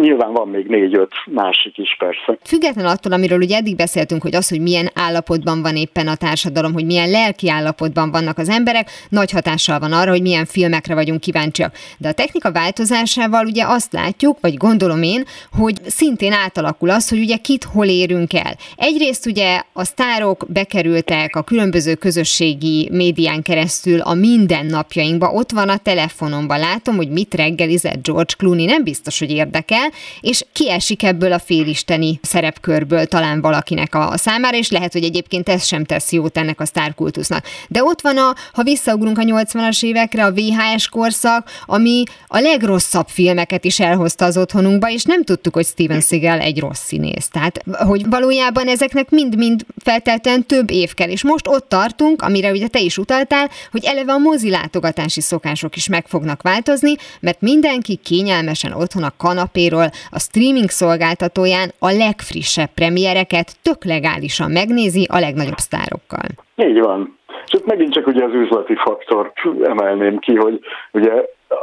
nyilván 0.00 0.32
van 0.32 0.48
még 0.48 0.66
négy-öt 0.66 1.12
másik 1.26 1.78
is 1.78 1.96
persze. 1.98 2.38
Független 2.44 2.86
attól, 2.86 3.12
amiről 3.12 3.38
ugye 3.38 3.56
eddig 3.56 3.76
beszéltünk, 3.76 4.22
hogy 4.22 4.34
az, 4.34 4.48
hogy 4.48 4.60
milyen 4.60 4.90
állapotban 4.94 5.62
van 5.62 5.76
éppen 5.76 6.08
a 6.08 6.16
társadalom, 6.16 6.72
hogy 6.72 6.84
milyen 6.84 7.10
lelki 7.10 7.50
állapotban 7.50 8.10
vannak 8.10 8.38
az 8.38 8.48
emberek, 8.48 8.90
nagy 9.08 9.30
hatással 9.30 9.78
van 9.78 9.92
arra, 9.92 10.10
hogy 10.10 10.22
milyen 10.22 10.44
filmekre 10.44 10.94
vagyunk 10.94 11.20
kíváncsiak. 11.20 11.74
De 11.98 12.08
a 12.08 12.12
technika 12.12 12.52
változásával 12.52 13.46
ugye 13.46 13.64
azt 13.66 13.92
látjuk, 13.92 14.38
vagy 14.40 14.56
gondolom 14.56 15.02
én, 15.02 15.24
hogy 15.58 15.74
szintén 15.86 16.32
átalakul 16.32 16.90
az, 16.90 17.08
hogy 17.08 17.18
ugye 17.18 17.36
kit 17.36 17.64
hol 17.64 17.86
érünk 17.86 18.34
el. 18.34 18.56
Egyrészt 18.76 19.26
ugye 19.26 19.62
a 19.72 19.84
sztárok 19.84 20.46
bekerültek 20.48 21.36
a 21.36 21.42
különböző 21.42 21.94
közösségi 21.94 22.88
médián 22.92 23.42
keresztül 23.42 24.00
a 24.00 24.14
mindennapjainkba, 24.14 25.30
ott 25.30 25.50
van 25.50 25.68
a 25.68 25.76
telefonomban, 25.76 26.58
látom, 26.58 26.96
hogy 26.96 27.10
mit 27.10 27.34
reggelizett 27.34 28.02
George 28.16 28.34
Clooney 28.36 28.64
nem 28.64 28.84
biztos, 28.84 29.18
hogy 29.18 29.30
érdekel, 29.30 29.90
és 30.20 30.44
kiesik 30.52 31.02
ebből 31.02 31.32
a 31.32 31.38
félisteni 31.38 32.18
szerepkörből 32.22 33.06
talán 33.06 33.40
valakinek 33.40 33.94
a 33.94 34.12
számára, 34.16 34.56
és 34.56 34.70
lehet, 34.70 34.92
hogy 34.92 35.04
egyébként 35.04 35.48
ez 35.48 35.66
sem 35.66 35.84
tesz 35.84 36.12
jót 36.12 36.38
ennek 36.38 36.60
a 36.60 36.64
sztárkultusznak. 36.64 37.44
De 37.68 37.82
ott 37.82 38.00
van 38.00 38.16
a, 38.16 38.34
ha 38.52 38.62
visszaugrunk 38.62 39.18
a 39.18 39.22
80-as 39.22 39.84
évekre, 39.84 40.24
a 40.24 40.32
VHS 40.32 40.88
korszak, 40.88 41.50
ami 41.66 42.02
a 42.26 42.38
legrosszabb 42.38 43.08
filmeket 43.08 43.64
is 43.64 43.80
elhozta 43.80 44.24
az 44.24 44.36
otthonunkba, 44.36 44.90
és 44.90 45.04
nem 45.04 45.24
tudtuk, 45.24 45.54
hogy 45.54 45.66
Steven 45.66 46.00
Seagal 46.00 46.40
egy 46.40 46.58
rossz 46.58 46.84
színész. 46.84 47.28
Tehát, 47.28 47.62
hogy 47.72 48.08
valójában 48.08 48.68
ezeknek 48.68 49.10
mind-mind 49.10 49.66
feltelten 49.84 50.46
több 50.46 50.70
év 50.70 50.94
kell, 50.94 51.08
és 51.08 51.24
most 51.24 51.48
ott 51.48 51.68
tartunk, 51.68 52.22
amire 52.22 52.50
ugye 52.50 52.66
te 52.66 52.80
is 52.80 52.98
utaltál, 52.98 53.50
hogy 53.70 53.84
eleve 53.84 54.12
a 54.12 54.18
mozi 54.18 54.50
látogatási 54.50 55.20
szokások 55.20 55.76
is 55.76 55.88
meg 55.88 56.06
fognak 56.06 56.42
változni, 56.42 56.94
mert 57.20 57.40
mindenki 57.40 57.98
kényelmesen 58.08 58.72
otthon 58.82 59.04
a 59.10 59.16
kanapéról, 59.24 59.88
a 60.16 60.18
streaming 60.26 60.70
szolgáltatóján 60.80 61.68
a 61.78 61.90
legfrissebb 62.04 62.72
premiereket 62.74 63.48
tök 63.66 63.84
legálisan 63.84 64.50
megnézi 64.50 65.04
a 65.16 65.18
legnagyobb 65.26 65.62
sztárokkal. 65.66 66.28
Így 66.68 66.80
van. 66.80 66.98
És 67.46 67.52
itt 67.52 67.66
megint 67.66 67.92
csak 67.92 68.06
ugye 68.06 68.24
az 68.24 68.34
üzleti 68.34 68.74
faktort 68.74 69.34
emelném 69.62 70.18
ki, 70.18 70.34
hogy 70.34 70.60
ugye 70.92 71.12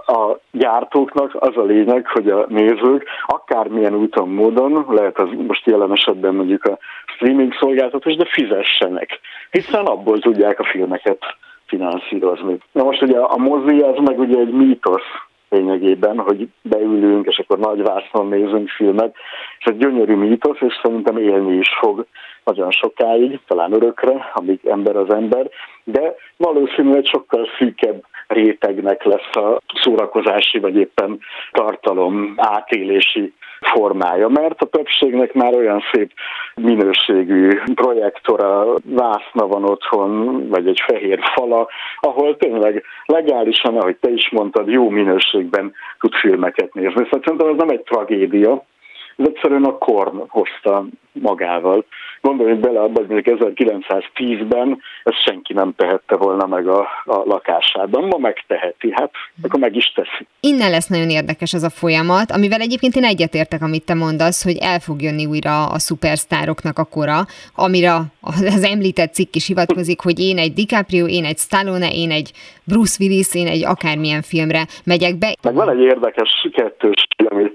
a 0.06 0.38
gyártóknak 0.52 1.36
az 1.40 1.58
a 1.58 1.64
lényeg, 1.64 2.08
hogy 2.08 2.30
a 2.30 2.46
nézők 2.50 3.06
akármilyen 3.26 3.96
úton, 3.96 4.30
módon, 4.30 4.86
lehet 4.90 5.20
az 5.20 5.30
most 5.48 5.66
jelen 5.66 5.92
esetben 5.92 6.36
mondjuk 6.36 6.64
a 6.64 6.78
streaming 7.06 7.54
szolgáltatás, 7.60 8.16
de 8.16 8.26
fizessenek, 8.26 9.20
hiszen 9.52 9.86
abból 9.86 10.20
tudják 10.20 10.60
a 10.60 10.64
filmeket 10.64 11.20
finanszírozni. 11.66 12.58
Na 12.72 12.84
most 12.84 13.02
ugye 13.02 13.18
a 13.18 13.38
mozi 13.38 13.80
az 13.80 13.98
meg 14.06 14.20
ugye 14.20 14.38
egy 14.40 14.52
mítosz, 14.52 15.10
lényegében, 15.54 16.20
hogy 16.20 16.48
beülünk, 16.62 17.26
és 17.28 17.38
akkor 17.38 17.60
nagy 17.60 17.82
vászon 17.82 18.28
nézünk 18.28 18.70
filmet, 18.70 19.16
és 19.60 19.66
egy 19.66 19.78
gyönyörű 19.78 20.16
mítosz, 20.16 20.62
és 20.62 20.80
szerintem 20.82 21.18
élni 21.18 21.56
is 21.56 21.70
fog. 21.80 22.06
nagyon 22.44 22.72
sokáig, 22.72 23.40
talán 23.48 23.74
örökre, 23.74 24.32
amíg 24.34 24.60
ember 24.66 24.96
az 24.96 25.14
ember, 25.14 25.50
de 25.84 26.16
valószínűleg 26.38 27.06
sokkal 27.06 27.48
szűkebb 27.58 28.04
rétegnek 28.28 29.04
lesz 29.04 29.36
a 29.36 29.62
szórakozási 29.82 30.60
vagy 30.60 30.76
éppen 30.76 31.20
tartalom 31.52 32.34
átélési 32.38 33.34
formája, 33.64 34.28
mert 34.28 34.62
a 34.62 34.66
többségnek 34.66 35.34
már 35.34 35.56
olyan 35.56 35.82
szép 35.92 36.12
minőségű 36.56 37.50
projektora, 37.76 38.66
vászna 38.84 39.48
van 39.48 39.64
otthon, 39.64 40.44
vagy 40.50 40.68
egy 40.68 40.82
fehér 40.86 41.20
fala, 41.36 41.68
ahol 42.00 42.38
tényleg 42.38 42.84
legálisan, 43.06 43.78
ahogy 43.78 43.96
te 43.96 44.10
is 44.10 44.30
mondtad, 44.30 44.68
jó 44.68 44.90
minőségben 44.90 45.74
tud 46.00 46.14
filmeket 46.14 46.74
nézni. 46.74 46.92
Szóval 46.94 47.20
szerintem 47.22 47.48
ez 47.48 47.58
nem 47.58 47.70
egy 47.70 47.82
tragédia, 47.82 48.64
ez 49.18 49.28
egyszerűen 49.28 49.64
a 49.64 49.78
korn 49.78 50.22
hozta 50.28 50.86
magával. 51.12 51.86
Gondoljunk 52.28 52.60
bele 52.60 52.80
abban, 52.80 53.06
hogy 53.08 53.24
1910-ben 53.26 54.82
ezt 55.04 55.24
senki 55.26 55.54
nem 55.54 55.74
tehette 55.76 56.16
volna 56.16 56.46
meg 56.46 56.68
a, 56.68 56.80
a 57.06 57.24
lakásában. 57.26 58.04
Ma 58.04 58.18
megteheti, 58.18 58.92
hát 58.92 59.12
akkor 59.44 59.60
meg 59.60 59.76
is 59.76 59.92
teszi. 59.96 60.28
Innen 60.40 60.70
lesz 60.70 60.88
nagyon 60.88 61.10
érdekes 61.10 61.54
ez 61.54 61.64
a 61.64 61.70
folyamat, 61.70 62.32
amivel 62.32 62.62
egyébként 62.62 62.96
én 62.96 63.04
egyetértek, 63.04 63.62
amit 63.62 63.86
te 63.86 63.94
mondasz, 63.94 64.44
hogy 64.44 64.58
el 64.62 64.80
fog 64.80 65.02
jönni 65.02 65.26
újra 65.26 65.66
a 65.66 65.80
szupersztároknak 65.80 66.78
a 66.78 66.84
kora, 66.84 67.20
amire 67.56 67.94
az 68.22 68.64
említett 68.64 69.14
cikk 69.14 69.36
is 69.36 69.48
hivatkozik, 69.48 70.02
hogy 70.02 70.20
én 70.20 70.38
egy 70.38 70.54
DiCaprio, 70.54 71.08
én 71.08 71.26
egy 71.26 71.38
Stallone, 71.38 71.90
én 71.92 72.12
egy 72.12 72.32
Bruce 72.64 72.98
Willis, 73.00 73.36
én 73.36 73.48
egy 73.48 73.66
akármilyen 73.66 74.22
filmre 74.22 74.64
megyek 74.86 75.18
be. 75.18 75.36
Meg 75.42 75.54
van 75.54 75.70
egy 75.70 75.80
érdekes 75.80 76.48
kettős, 76.52 77.08
ami 77.30 77.52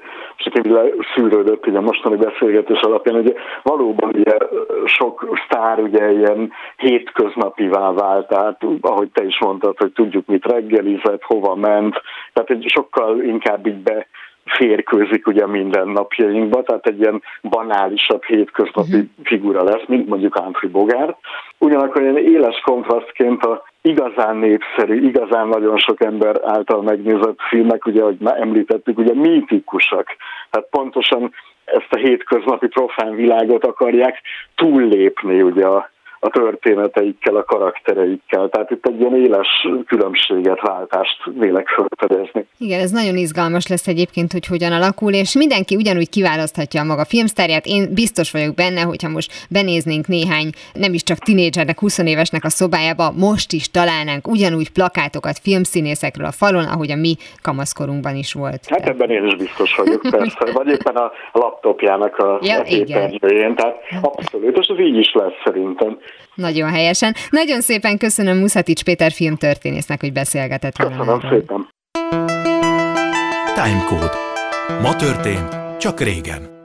csak 0.48 0.66
így 0.66 1.04
szűrődött 1.14 1.66
ugye 1.66 1.78
a 1.78 1.80
mostani 1.80 2.16
beszélgetés 2.16 2.80
alapján, 2.80 3.14
hogy 3.14 3.34
valóban 3.62 4.10
ugye 4.14 4.36
sok 4.84 5.38
sztár 5.44 5.80
ugye 5.80 6.12
ilyen 6.12 6.52
hétköznapivá 6.76 7.92
vált, 7.92 8.28
tehát 8.28 8.64
ahogy 8.80 9.08
te 9.12 9.24
is 9.24 9.38
mondtad, 9.40 9.78
hogy 9.78 9.92
tudjuk 9.92 10.26
mit 10.26 10.44
reggelizett, 10.44 11.22
hova 11.22 11.54
ment, 11.54 12.02
tehát 12.32 12.50
egy 12.50 12.64
sokkal 12.68 13.22
inkább 13.22 13.66
így 13.66 13.82
be 13.82 14.06
férkőzik 14.50 15.26
ugye 15.26 15.46
minden 15.46 15.88
napjainkba, 15.88 16.62
tehát 16.62 16.86
egy 16.86 17.00
ilyen 17.00 17.22
banálisabb 17.42 18.24
hétköznapi 18.24 18.94
uh-huh. 18.94 19.08
figura 19.22 19.62
lesz, 19.62 19.86
mint 19.86 20.08
mondjuk 20.08 20.38
Humphrey 20.38 20.70
Bogart. 20.70 21.16
Ugyanakkor 21.58 22.02
ilyen 22.02 22.18
éles 22.18 22.60
kontrasztként 22.64 23.44
a 23.44 23.62
igazán 23.82 24.36
népszerű, 24.36 25.06
igazán 25.06 25.48
nagyon 25.48 25.78
sok 25.78 26.04
ember 26.04 26.40
által 26.44 26.82
megnézett 26.82 27.38
filmek, 27.48 27.86
ugye, 27.86 28.00
ahogy 28.00 28.18
már 28.20 28.40
említettük, 28.40 28.98
ugye 28.98 29.14
mítikusak. 29.14 30.06
Tehát 30.50 30.68
pontosan 30.70 31.32
ezt 31.64 31.88
a 31.90 31.96
hétköznapi 31.96 32.66
profán 32.66 33.14
világot 33.14 33.64
akarják 33.64 34.20
túllépni 34.54 35.42
ugye 35.42 35.66
a 35.66 35.90
a 36.20 36.28
történeteikkel, 36.28 37.36
a 37.36 37.44
karaktereikkel. 37.44 38.48
Tehát 38.48 38.70
itt 38.70 38.86
egy 38.86 39.00
ilyen 39.00 39.16
éles 39.16 39.48
különbséget, 39.86 40.60
váltást 40.60 41.16
vélek 41.38 41.68
felfedezni. 41.68 42.46
Igen, 42.58 42.80
ez 42.80 42.90
nagyon 42.90 43.16
izgalmas 43.16 43.66
lesz 43.66 43.86
egyébként, 43.86 44.32
hogy 44.32 44.46
hogyan 44.46 44.72
alakul, 44.72 45.12
és 45.12 45.34
mindenki 45.34 45.76
ugyanúgy 45.76 46.08
kiválaszthatja 46.08 46.80
a 46.80 46.84
maga 46.84 47.04
filmsztárját. 47.04 47.66
Én 47.66 47.94
biztos 47.94 48.30
vagyok 48.30 48.54
benne, 48.54 48.80
hogyha 48.80 49.08
most 49.08 49.32
benéznénk 49.50 50.06
néhány, 50.06 50.50
nem 50.72 50.92
is 50.92 51.02
csak 51.02 51.18
tinédzsernek, 51.18 51.80
20 51.80 51.98
évesnek 51.98 52.44
a 52.44 52.48
szobájába, 52.48 53.12
most 53.18 53.52
is 53.52 53.70
találnánk 53.70 54.28
ugyanúgy 54.28 54.70
plakátokat 54.70 55.38
filmszínészekről 55.38 56.26
a 56.26 56.32
falon, 56.32 56.64
ahogy 56.64 56.90
a 56.90 56.96
mi 56.96 57.14
kamaszkorunkban 57.42 58.16
is 58.16 58.32
volt. 58.32 58.60
Hát 58.68 58.88
ebben 58.88 59.10
én 59.10 59.26
is 59.26 59.36
biztos 59.36 59.76
vagyok, 59.76 60.00
persze. 60.10 60.50
Vagy 60.58 60.68
éppen 60.68 60.96
a 60.96 61.12
laptopjának 61.32 62.16
a, 62.16 62.38
ja, 62.42 62.58
a 62.58 62.62
képernyőjén. 62.62 63.54
Tehát 63.54 63.76
abszolút, 64.02 64.56
és 64.56 64.68
az 64.68 64.78
így 64.78 64.96
is 64.96 65.12
lesz 65.12 65.40
szerintem. 65.44 65.98
Nagyon 66.34 66.70
helyesen. 66.70 67.14
Nagyon 67.30 67.60
szépen 67.60 67.98
köszönöm 67.98 68.38
Muszatics 68.38 68.84
Péter 68.84 69.12
filmtörténésznek, 69.12 70.00
hogy 70.00 70.12
beszélgetett 70.12 70.76
velem. 70.76 70.98
Köszönöm 70.98 71.20
szépen. 71.20 71.68
Timecode. 73.54 74.12
Ma 74.82 74.96
történt, 74.96 75.78
csak 75.78 76.00
régen. 76.00 76.56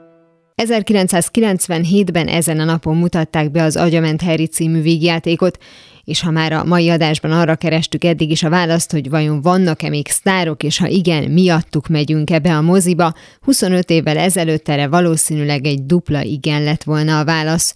1997-ben 0.62 2.28
ezen 2.28 2.60
a 2.60 2.64
napon 2.64 2.96
mutatták 2.96 3.50
be 3.50 3.62
az 3.62 3.76
Agyament 3.76 4.22
Harry 4.22 4.46
című 4.46 4.80
vígjátékot, 4.80 5.58
és 6.04 6.20
ha 6.20 6.30
már 6.30 6.52
a 6.52 6.64
mai 6.64 6.90
adásban 6.90 7.32
arra 7.32 7.54
kerestük 7.54 8.04
eddig 8.04 8.30
is 8.30 8.42
a 8.42 8.48
választ, 8.48 8.92
hogy 8.92 9.10
vajon 9.10 9.42
vannak-e 9.42 9.88
még 9.88 10.08
sztárok, 10.08 10.62
és 10.62 10.78
ha 10.78 10.86
igen, 10.86 11.30
miattuk 11.30 11.88
megyünk 11.88 12.30
ebbe 12.30 12.56
a 12.56 12.60
moziba, 12.60 13.12
25 13.40 13.90
évvel 13.90 14.18
ezelőtt 14.18 14.68
erre 14.68 14.88
valószínűleg 14.88 15.66
egy 15.66 15.86
dupla 15.86 16.22
igen 16.22 16.62
lett 16.62 16.82
volna 16.82 17.18
a 17.18 17.24
válasz. 17.24 17.74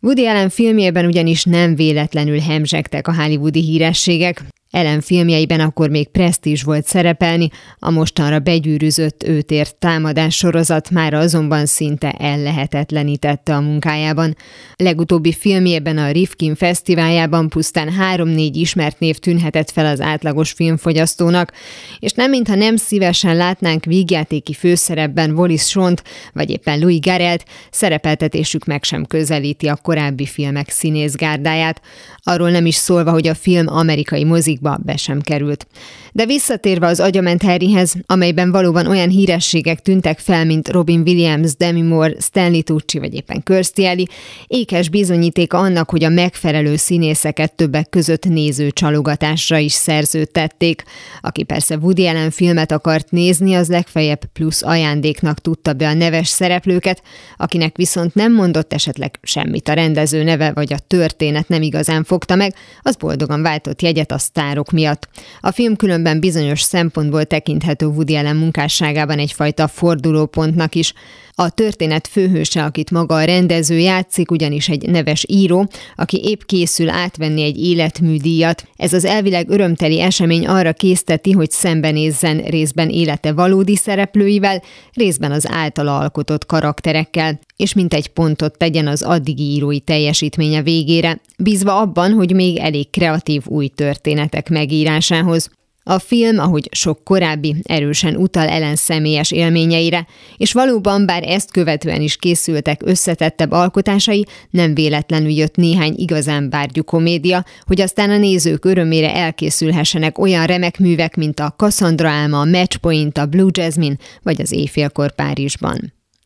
Woody 0.00 0.26
Allen 0.26 0.48
filmjében 0.48 1.06
ugyanis 1.06 1.44
nem 1.44 1.74
véletlenül 1.74 2.38
hemzsegtek 2.40 3.08
a 3.08 3.14
hollywoodi 3.14 3.60
hírességek, 3.60 4.42
ellen 4.70 5.00
filmjeiben 5.00 5.60
akkor 5.60 5.90
még 5.90 6.08
presztízs 6.08 6.62
volt 6.62 6.86
szerepelni, 6.86 7.48
a 7.78 7.90
mostanra 7.90 8.38
begyűrűzött 8.38 9.22
őt 9.22 9.50
ért 9.50 9.76
támadás 9.76 10.36
sorozat 10.36 10.90
már 10.90 11.14
azonban 11.14 11.66
szinte 11.66 12.10
ellehetetlenítette 12.10 13.54
a 13.54 13.60
munkájában. 13.60 14.36
Legutóbbi 14.76 15.32
filmjében 15.32 15.98
a 15.98 16.10
Rifkin 16.10 16.54
fesztiváljában 16.54 17.48
pusztán 17.48 17.92
három-négy 17.92 18.56
ismert 18.56 18.98
név 18.98 19.18
tűnhetett 19.18 19.70
fel 19.70 19.86
az 19.86 20.00
átlagos 20.00 20.50
filmfogyasztónak, 20.50 21.52
és 21.98 22.12
nem 22.12 22.30
mintha 22.30 22.54
nem 22.54 22.76
szívesen 22.76 23.36
látnánk 23.36 23.84
vígjátéki 23.84 24.52
főszerepben 24.52 25.30
Wallis 25.30 25.62
Sont, 25.62 26.02
vagy 26.32 26.50
éppen 26.50 26.78
Louis 26.78 27.00
Garrelt, 27.00 27.44
szerepeltetésük 27.70 28.64
meg 28.64 28.84
sem 28.84 29.04
közelíti 29.04 29.66
a 29.66 29.76
korábbi 29.76 30.26
filmek 30.26 30.70
színészgárdáját, 30.70 31.80
arról 32.22 32.50
nem 32.50 32.66
is 32.66 32.74
szólva, 32.74 33.10
hogy 33.10 33.28
a 33.28 33.34
film 33.34 33.66
amerikai 33.66 34.24
mozik 34.24 34.57
mozikba 34.60 34.78
be 34.84 34.96
sem 34.96 35.20
került. 35.20 35.66
De 36.12 36.26
visszatérve 36.26 36.86
az 36.86 37.00
agyament 37.00 37.42
Harryhez, 37.42 37.94
amelyben 38.06 38.50
valóban 38.50 38.86
olyan 38.86 39.08
hírességek 39.08 39.80
tűntek 39.80 40.18
fel, 40.18 40.44
mint 40.44 40.68
Robin 40.68 41.00
Williams, 41.00 41.56
Demi 41.56 41.82
Moore, 41.82 42.14
Stanley 42.20 42.62
Tucci 42.62 42.98
vagy 42.98 43.14
éppen 43.14 43.42
Kirstie 43.42 43.90
Alley, 43.90 44.04
ékes 44.46 44.88
bizonyítéka 44.88 45.58
annak, 45.58 45.90
hogy 45.90 46.04
a 46.04 46.08
megfelelő 46.08 46.76
színészeket 46.76 47.54
többek 47.54 47.88
között 47.88 48.24
néző 48.24 48.70
csalogatásra 48.70 49.58
is 49.58 49.72
szerződtették. 49.72 50.82
Aki 51.20 51.42
persze 51.42 51.76
Woody 51.76 52.06
Allen 52.06 52.30
filmet 52.30 52.72
akart 52.72 53.10
nézni, 53.10 53.54
az 53.54 53.68
legfeljebb 53.68 54.24
plusz 54.32 54.62
ajándéknak 54.62 55.40
tudta 55.40 55.72
be 55.72 55.88
a 55.88 55.94
neves 55.94 56.28
szereplőket, 56.28 57.02
akinek 57.36 57.76
viszont 57.76 58.14
nem 58.14 58.34
mondott 58.34 58.72
esetleg 58.72 59.18
semmit 59.22 59.68
a 59.68 59.72
rendező 59.72 60.22
neve 60.22 60.52
vagy 60.52 60.72
a 60.72 60.78
történet 60.86 61.48
nem 61.48 61.62
igazán 61.62 62.04
fogta 62.04 62.34
meg, 62.34 62.54
az 62.82 62.96
boldogan 62.96 63.42
váltott 63.42 63.82
jegyet 63.82 64.12
a 64.12 64.18
sztárok 64.48 64.70
miatt. 64.70 65.08
A 65.40 65.50
film 65.50 65.76
különben 65.76 66.20
bizonyos 66.20 66.60
szempontból 66.60 67.24
tekinthető 67.24 67.86
Woody 67.86 68.16
Allen 68.16 68.36
munkásságában 68.36 69.18
egyfajta 69.18 69.68
fordulópontnak 69.68 70.74
is. 70.74 70.92
A 71.40 71.50
történet 71.50 72.06
főhőse, 72.06 72.64
akit 72.64 72.90
maga 72.90 73.14
a 73.14 73.24
rendező 73.24 73.78
játszik, 73.78 74.30
ugyanis 74.30 74.68
egy 74.68 74.90
neves 74.90 75.24
író, 75.28 75.68
aki 75.96 76.20
épp 76.24 76.40
készül 76.46 76.88
átvenni 76.88 77.42
egy 77.42 77.58
életműdíjat. 77.58 78.68
Ez 78.76 78.92
az 78.92 79.04
elvileg 79.04 79.50
örömteli 79.50 80.00
esemény 80.00 80.46
arra 80.46 80.72
készteti, 80.72 81.32
hogy 81.32 81.50
szembenézzen 81.50 82.38
részben 82.38 82.88
élete 82.88 83.32
valódi 83.32 83.76
szereplőivel, 83.76 84.62
részben 84.92 85.32
az 85.32 85.48
általa 85.50 85.98
alkotott 85.98 86.46
karakterekkel, 86.46 87.38
és 87.56 87.74
mint 87.74 87.94
egy 87.94 88.08
pontot 88.08 88.58
tegyen 88.58 88.86
az 88.86 89.02
addigi 89.02 89.42
írói 89.42 89.80
teljesítménye 89.80 90.62
végére, 90.62 91.20
bízva 91.38 91.80
abban, 91.80 92.12
hogy 92.12 92.34
még 92.34 92.56
elég 92.56 92.90
kreatív 92.90 93.42
új 93.46 93.66
történetek 93.66 94.48
megírásához. 94.48 95.50
A 95.90 95.98
film, 95.98 96.38
ahogy 96.38 96.68
sok 96.72 97.04
korábbi, 97.04 97.54
erősen 97.62 98.16
utal 98.16 98.48
Ellen 98.48 98.76
személyes 98.76 99.30
élményeire, 99.30 100.06
és 100.36 100.52
valóban 100.52 101.06
bár 101.06 101.22
ezt 101.22 101.50
követően 101.50 102.00
is 102.00 102.16
készültek 102.16 102.80
összetettebb 102.84 103.50
alkotásai, 103.50 104.26
nem 104.50 104.74
véletlenül 104.74 105.30
jött 105.30 105.56
néhány 105.56 105.94
igazán 105.96 106.50
bárgyú 106.50 106.82
komédia, 106.82 107.44
hogy 107.66 107.80
aztán 107.80 108.10
a 108.10 108.18
nézők 108.18 108.64
örömére 108.64 109.14
elkészülhessenek 109.14 110.18
olyan 110.18 110.46
remek 110.46 110.78
művek, 110.78 111.16
mint 111.16 111.40
a 111.40 111.54
Cassandra 111.56 112.08
álma, 112.08 112.40
a 112.40 112.44
Matchpoint, 112.44 113.18
a 113.18 113.26
Blue 113.26 113.50
Jasmine 113.52 113.96
vagy 114.22 114.40
az 114.40 114.52
Éjfélkor 114.52 115.14
Párizsban. 115.14 115.97